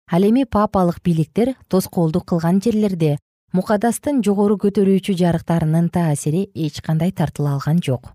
Ал 0.10 0.24
эми 0.24 0.46
папалык 0.46 1.04
бийликтер 1.04 1.56
тоскоолдук 1.68 2.26
кылган 2.26 2.62
жерлерде 2.62 3.18
мукадастын 3.56 4.22
жогору 4.26 4.58
көтөрүүчү 4.60 5.16
жарыктарынын 5.22 5.90
таасири 5.94 6.48
эч 6.54 6.82
кандай 6.84 7.12
тартыла 7.12 7.56
алган 7.56 7.80
жок. 7.84 8.12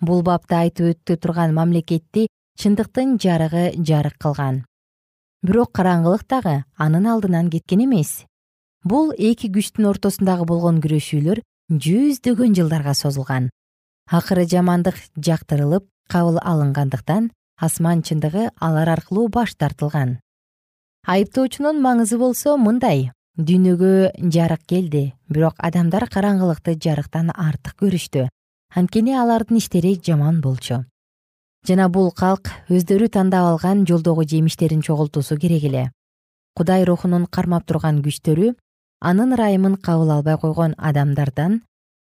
Бул 0.00 0.22
бапта 0.22 0.62
айтып 0.64 0.94
өтө 0.94 1.16
турган 1.20 1.54
мамлекетти 1.54 2.26
чындыктын 2.60 3.18
жарыгы 3.20 3.72
жарык 3.76 4.16
кылган. 4.18 4.64
Бирок 5.42 5.74
караңгылык 5.76 6.24
дагы 6.28 6.64
анын 6.76 7.06
алдынан 7.06 7.50
кеткен 7.52 7.84
эмес. 7.84 8.24
Бул 8.84 9.12
эки 9.12 9.50
күчтүн 9.52 9.90
ортосундагы 9.90 10.46
болгон 10.48 10.80
күрөшүүлөр 10.84 11.42
жүздөгөн 11.70 12.56
жылдарга 12.56 12.94
созулган. 12.94 13.50
Акыры 14.10 14.46
жамандык 14.48 14.96
жактырылып 15.16 15.88
кабыл 16.08 16.38
алынгандыктан 16.40 17.30
асман 17.60 18.02
чындыгы 18.02 18.50
алар 18.60 18.88
аркылуу 18.96 19.28
баш 19.28 19.54
тартылган. 19.56 20.18
Айыптоочунун 21.06 21.80
маңызы 21.84 22.18
болсо 22.18 22.56
мындай 22.56 23.10
дүйнөгө 23.34 24.14
жарык 24.30 24.62
келди 24.70 25.12
бирок 25.26 25.56
адамдар 25.58 26.06
караңгылыкты 26.06 26.76
жарыктан 26.78 27.32
артык 27.34 27.74
көрүштү. 27.82 28.28
Анткени 28.74 29.14
алардын 29.18 29.58
иштери 29.58 29.96
жаман 29.98 30.40
болчу. 30.40 30.84
Жана 31.66 31.88
бул 31.88 32.12
калк 32.12 32.50
өздөрү 32.70 33.08
тандап 33.10 33.48
алган 33.48 33.84
жолдогу 33.86 34.22
жемиштерин 34.22 34.82
чогултуусу 34.82 35.36
керек 35.36 35.64
эле. 35.64 35.90
Кудай 36.54 36.84
рухунун 36.84 37.26
кармап 37.26 37.66
турган 37.66 38.02
күчтөрү 38.04 38.52
анын 39.00 39.34
ырайымын 39.34 39.80
кабыл 39.82 40.12
албай 40.14 40.38
койгон 40.38 40.76
адамдардан 40.78 41.62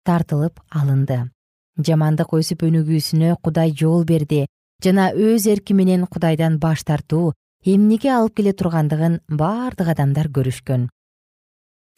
тартылып 0.05 0.61
алынды. 0.69 1.25
Жамандык 1.75 2.31
өсүп 2.31 2.63
өнүгүүсүнө 2.63 3.35
кудай 3.43 3.73
жол 3.75 4.05
берди 4.05 4.45
жана 4.83 5.11
өз 5.11 5.47
эрки 5.51 5.73
менен 5.73 6.07
кудайдан 6.07 6.59
баш 6.59 6.85
тартуу 6.87 7.33
эмнеге 7.65 8.11
алып 8.15 8.37
келе 8.39 8.53
тургандыгын 8.53 9.19
бардык 9.27 9.91
адамдар 9.95 10.31
көрүшкөн 10.31 10.87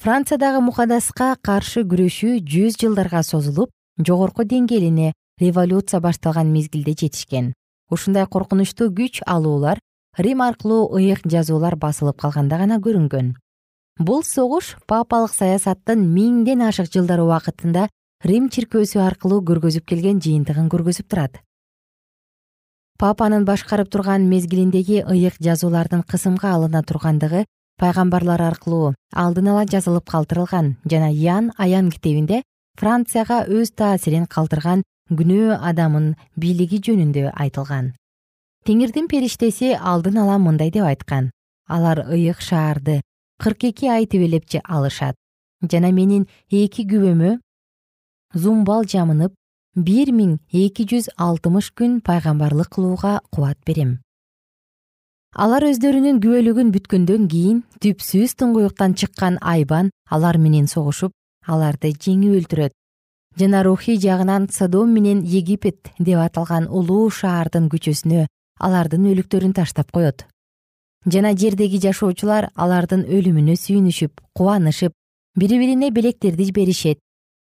франциядагы 0.02 0.64
мукадаска 0.66 1.36
каршы 1.46 1.84
күрөшүү 1.86 2.40
жүз 2.50 2.80
жылдарга 2.82 3.20
созулуп 3.22 3.70
жогорку 4.02 4.42
деңгээлине 4.50 5.12
революция 5.38 6.00
башталган 6.02 6.50
мезгилде 6.50 6.96
жетишкен. 6.98 7.52
Ушундай 7.94 8.26
коркунучтуу 8.26 8.88
күч 8.98 9.20
алуулар 9.30 9.78
рим 10.18 10.42
аркылуу 10.42 10.98
ыйык 10.98 11.22
жазуулар 11.30 11.78
басылып 11.78 12.18
калганда 12.18 12.58
гана 12.58 12.80
көрүнгөн. 12.82 13.36
Бул 14.00 14.24
согуш 14.26 14.74
папалык 14.90 15.38
саясаттын 15.38 16.02
миңден 16.16 16.66
ашык 16.66 16.90
жылдар 16.90 17.22
убакытында 17.22 17.86
рим 18.26 18.50
чиркөөсү 18.50 19.06
аркылуу 19.06 19.46
көргөзүп 19.46 19.86
келген 19.86 20.18
жыйынтыгын 20.18 20.74
көргөзүп 20.74 21.14
турат. 21.14 21.44
Папанын 22.98 23.46
башкарып 23.46 23.94
турган 23.94 24.26
мезгилиндеги 24.34 25.04
ыйык 25.06 25.38
жазуулардын 25.38 26.02
кысымга 26.10 26.56
алына 26.58 26.82
тургандыгы 26.82 27.46
пайгамбарлар 27.82 28.41
аркылуу 28.52 28.94
алдын 29.24 29.52
ала 29.54 29.65
жазылып 29.74 30.08
калтырылган 30.13 30.76
жана 30.91 31.10
ян 31.10 31.52
аян 31.58 31.89
китебинде 31.91 32.41
францияга 32.80 33.44
өз 33.48 33.74
таасирин 33.76 34.26
калтырган 34.26 34.84
күнөө 35.12 35.58
адамын 35.70 36.13
бийлиги 36.38 36.80
жөнүндө 36.88 37.32
айтылган. 37.36 37.94
Теңирдин 38.65 39.08
периштеси 39.12 39.74
алдын 39.76 40.22
ала 40.22 40.38
мындай 40.38 40.72
деп 40.72 40.86
айткан. 40.86 41.32
Алар 41.67 42.06
ыйык 42.08 42.41
шаарды 42.41 43.02
кырк 43.41 43.63
эки 43.63 43.88
ай 43.89 44.06
тебелеп 44.06 44.46
алышат 44.63 45.15
жана 45.70 45.91
менин 45.91 46.28
эки 46.50 46.86
күбөмө 46.86 47.39
зумбал 48.34 48.86
жамынып 48.86 49.34
бир 49.76 50.12
миң 50.12 50.38
эки 50.52 50.86
жүз 50.91 51.10
алтымыш 51.17 51.72
күн 51.78 52.00
пайгамбарлык 52.02 52.70
кылууга 52.76 53.22
кубат 53.32 53.58
берем 53.65 54.00
алар 55.32 55.63
өздөрүнүн 55.63 56.17
күбөлүгүн 56.20 56.72
бүткөндөн 56.76 57.28
кийин 57.32 57.62
түпсүз 57.80 58.34
туңгуюктан 58.36 58.98
чыккан 59.00 59.38
айбан 59.39 59.91
алар 60.12 60.38
менен 60.38 60.67
согушуп 60.67 61.13
аларды 61.48 61.94
жеңип 61.96 62.36
өлтүрөт. 62.41 62.74
Жана 63.39 63.63
рухий 63.63 63.96
жагынан 63.96 64.50
содом 64.52 64.91
менен 64.91 65.24
египет 65.24 65.94
деп 66.00 66.20
аталган 66.20 66.67
улуу 66.67 67.10
шаардын 67.10 67.70
көчөсүнө 67.72 68.26
алардын 68.60 69.08
өлүктөрүн 69.13 69.54
таштап 69.56 69.91
коет. 69.91 70.26
Жана 71.08 71.32
жердеги 71.32 71.80
жашоочулар 71.80 72.50
алардын 72.56 73.08
өлүмүнө 73.08 73.56
сүйүнүшүп 73.56 74.20
кубанышып 74.36 74.91
бири 75.39 75.60
бирине 75.60 75.91
белектерди 75.91 76.52
беришет. 76.52 77.00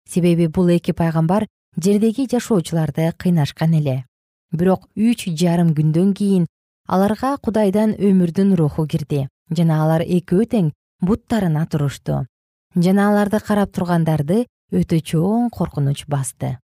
Себеби 0.09 0.47
бул 0.47 0.71
эки 0.71 0.93
пайгамбар 0.93 1.49
жердеги 1.77 2.29
жашоочуларды 2.31 3.11
кыйнашкан 3.19 3.75
эле. 3.75 4.05
Бирок 4.53 4.87
үч 4.95 5.27
жарым 5.35 5.75
күндөн 5.75 6.15
кийин 6.15 6.47
аларга 6.91 7.37
кудайдан 7.39 7.93
өмүрдүн 8.03 8.57
руху 8.59 8.83
кирди 8.91 9.29
жана 9.55 9.77
алар 9.85 10.03
экөө 10.03 10.47
тең 10.51 10.71
буттарына 11.07 11.63
турушту. 11.71 12.25
Жана 12.75 13.05
аларды 13.13 13.39
карап 13.47 13.71
тургандарды 13.77 14.41
өтө 14.75 14.99
чоң 15.13 15.53
коркунуч 15.55 16.03
басты. 16.11 16.57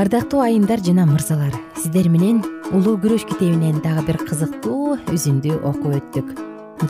Ардактуу 0.00 0.42
айымдар 0.42 0.82
жана 0.82 1.06
мырзалар 1.06 1.54
сиздер 1.78 2.10
менен 2.10 2.42
улуу 2.72 2.96
күрөш 2.98 3.28
китебинен 3.30 3.78
дагы 3.84 4.06
бир 4.10 4.18
кызыктуу 4.26 4.98
үзүндү 5.14 5.60
окуп 5.62 5.94
өттүк. 6.00 6.34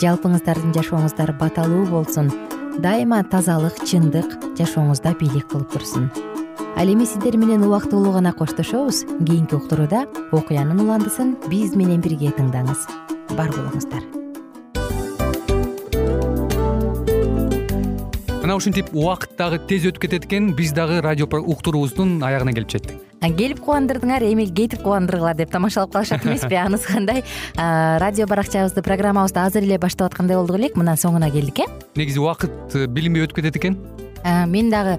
Жалпыңыздардын 0.00 0.72
жашооңуздар 0.78 1.36
баталуу 1.36 1.84
болсун 1.92 2.32
дайыма 2.80 3.20
тазалык 3.28 3.84
чындык 3.84 4.38
жашооңузда 4.56 5.16
бийлик 5.20 5.50
кылып 5.50 5.76
турсун 5.76 6.08
ал 6.76 6.88
эми 6.88 7.04
сиздер 7.04 7.36
менен 7.36 7.64
убактылуу 7.64 8.12
гана 8.12 8.32
коштошобуз. 8.32 9.04
Кийинки 9.26 9.54
уктурууда 9.54 10.06
окуянын 10.32 10.80
уландысын 10.80 11.36
биз 11.50 11.74
менен 11.76 12.00
бирге 12.00 12.32
тыңдаңыз. 12.36 12.86
Бар 13.36 13.50
болуңуздар. 13.50 14.02
Мына 18.40 18.56
ушинтип 18.56 18.88
убакыт 18.96 19.36
дагы 19.38 19.60
тез 19.68 19.84
өтүп 19.86 20.06
кетет 20.06 20.24
экен 20.26 20.54
биз 20.56 20.72
дагы 20.72 21.02
радио 21.04 21.26
уктуруубуздун 21.28 22.22
аягына 22.24 22.54
келип 22.56 22.72
жеттик. 22.72 22.96
Келип 23.20 23.60
кубандырдыңар 23.60 24.24
эми 24.26 24.46
кетип 24.48 24.80
кубандыргыла 24.82 25.34
деп 25.34 25.52
тамашалап 25.52 25.92
калышат 25.92 26.24
эмеспи? 26.24 26.54
Анысы 26.64 26.88
кандай? 26.88 27.22
Радио 27.54 28.26
баракчабызды 28.26 28.82
программабызды 28.82 29.38
азыр 29.38 29.62
эле 29.68 29.78
баштап 29.78 30.08
аткандай 30.10 30.40
болдук 30.40 30.56
элек 30.56 30.74
мына 30.74 30.96
соңуна 30.96 31.30
келдик 31.30 31.60
э? 31.60 31.68
Негизи 31.94 32.18
убакыт 32.18 32.74
э, 32.74 32.86
билинбей 32.86 33.28
өтүп 33.28 33.42
кетет 33.42 33.60
экен? 33.60 33.76
Мен 34.24 34.70
дагы 34.70 34.98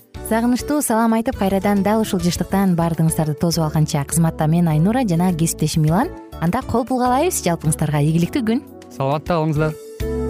сагынычтуу 0.29 0.81
салам 0.81 1.13
айтып 1.17 1.37
кайрадан 1.39 1.83
дал 1.83 2.01
ушул 2.03 2.21
жыштыктан 2.23 2.75
баардыгыңыздарды 2.79 3.35
тосуп 3.41 3.65
алганча 3.67 4.03
кызматта 4.07 4.47
мен 4.47 4.67
айнура 4.71 5.03
жана 5.07 5.33
кесиптешим 5.33 5.83
милан 5.87 6.09
анда 6.39 6.61
кол 6.71 6.85
булгалайбыз 6.85 7.43
жалпыңыздарга 7.45 8.03
ийгиликтүү 8.05 8.47
күн. 8.47 8.65
Саламатта 8.95 9.39
калыңыздар 9.39 10.20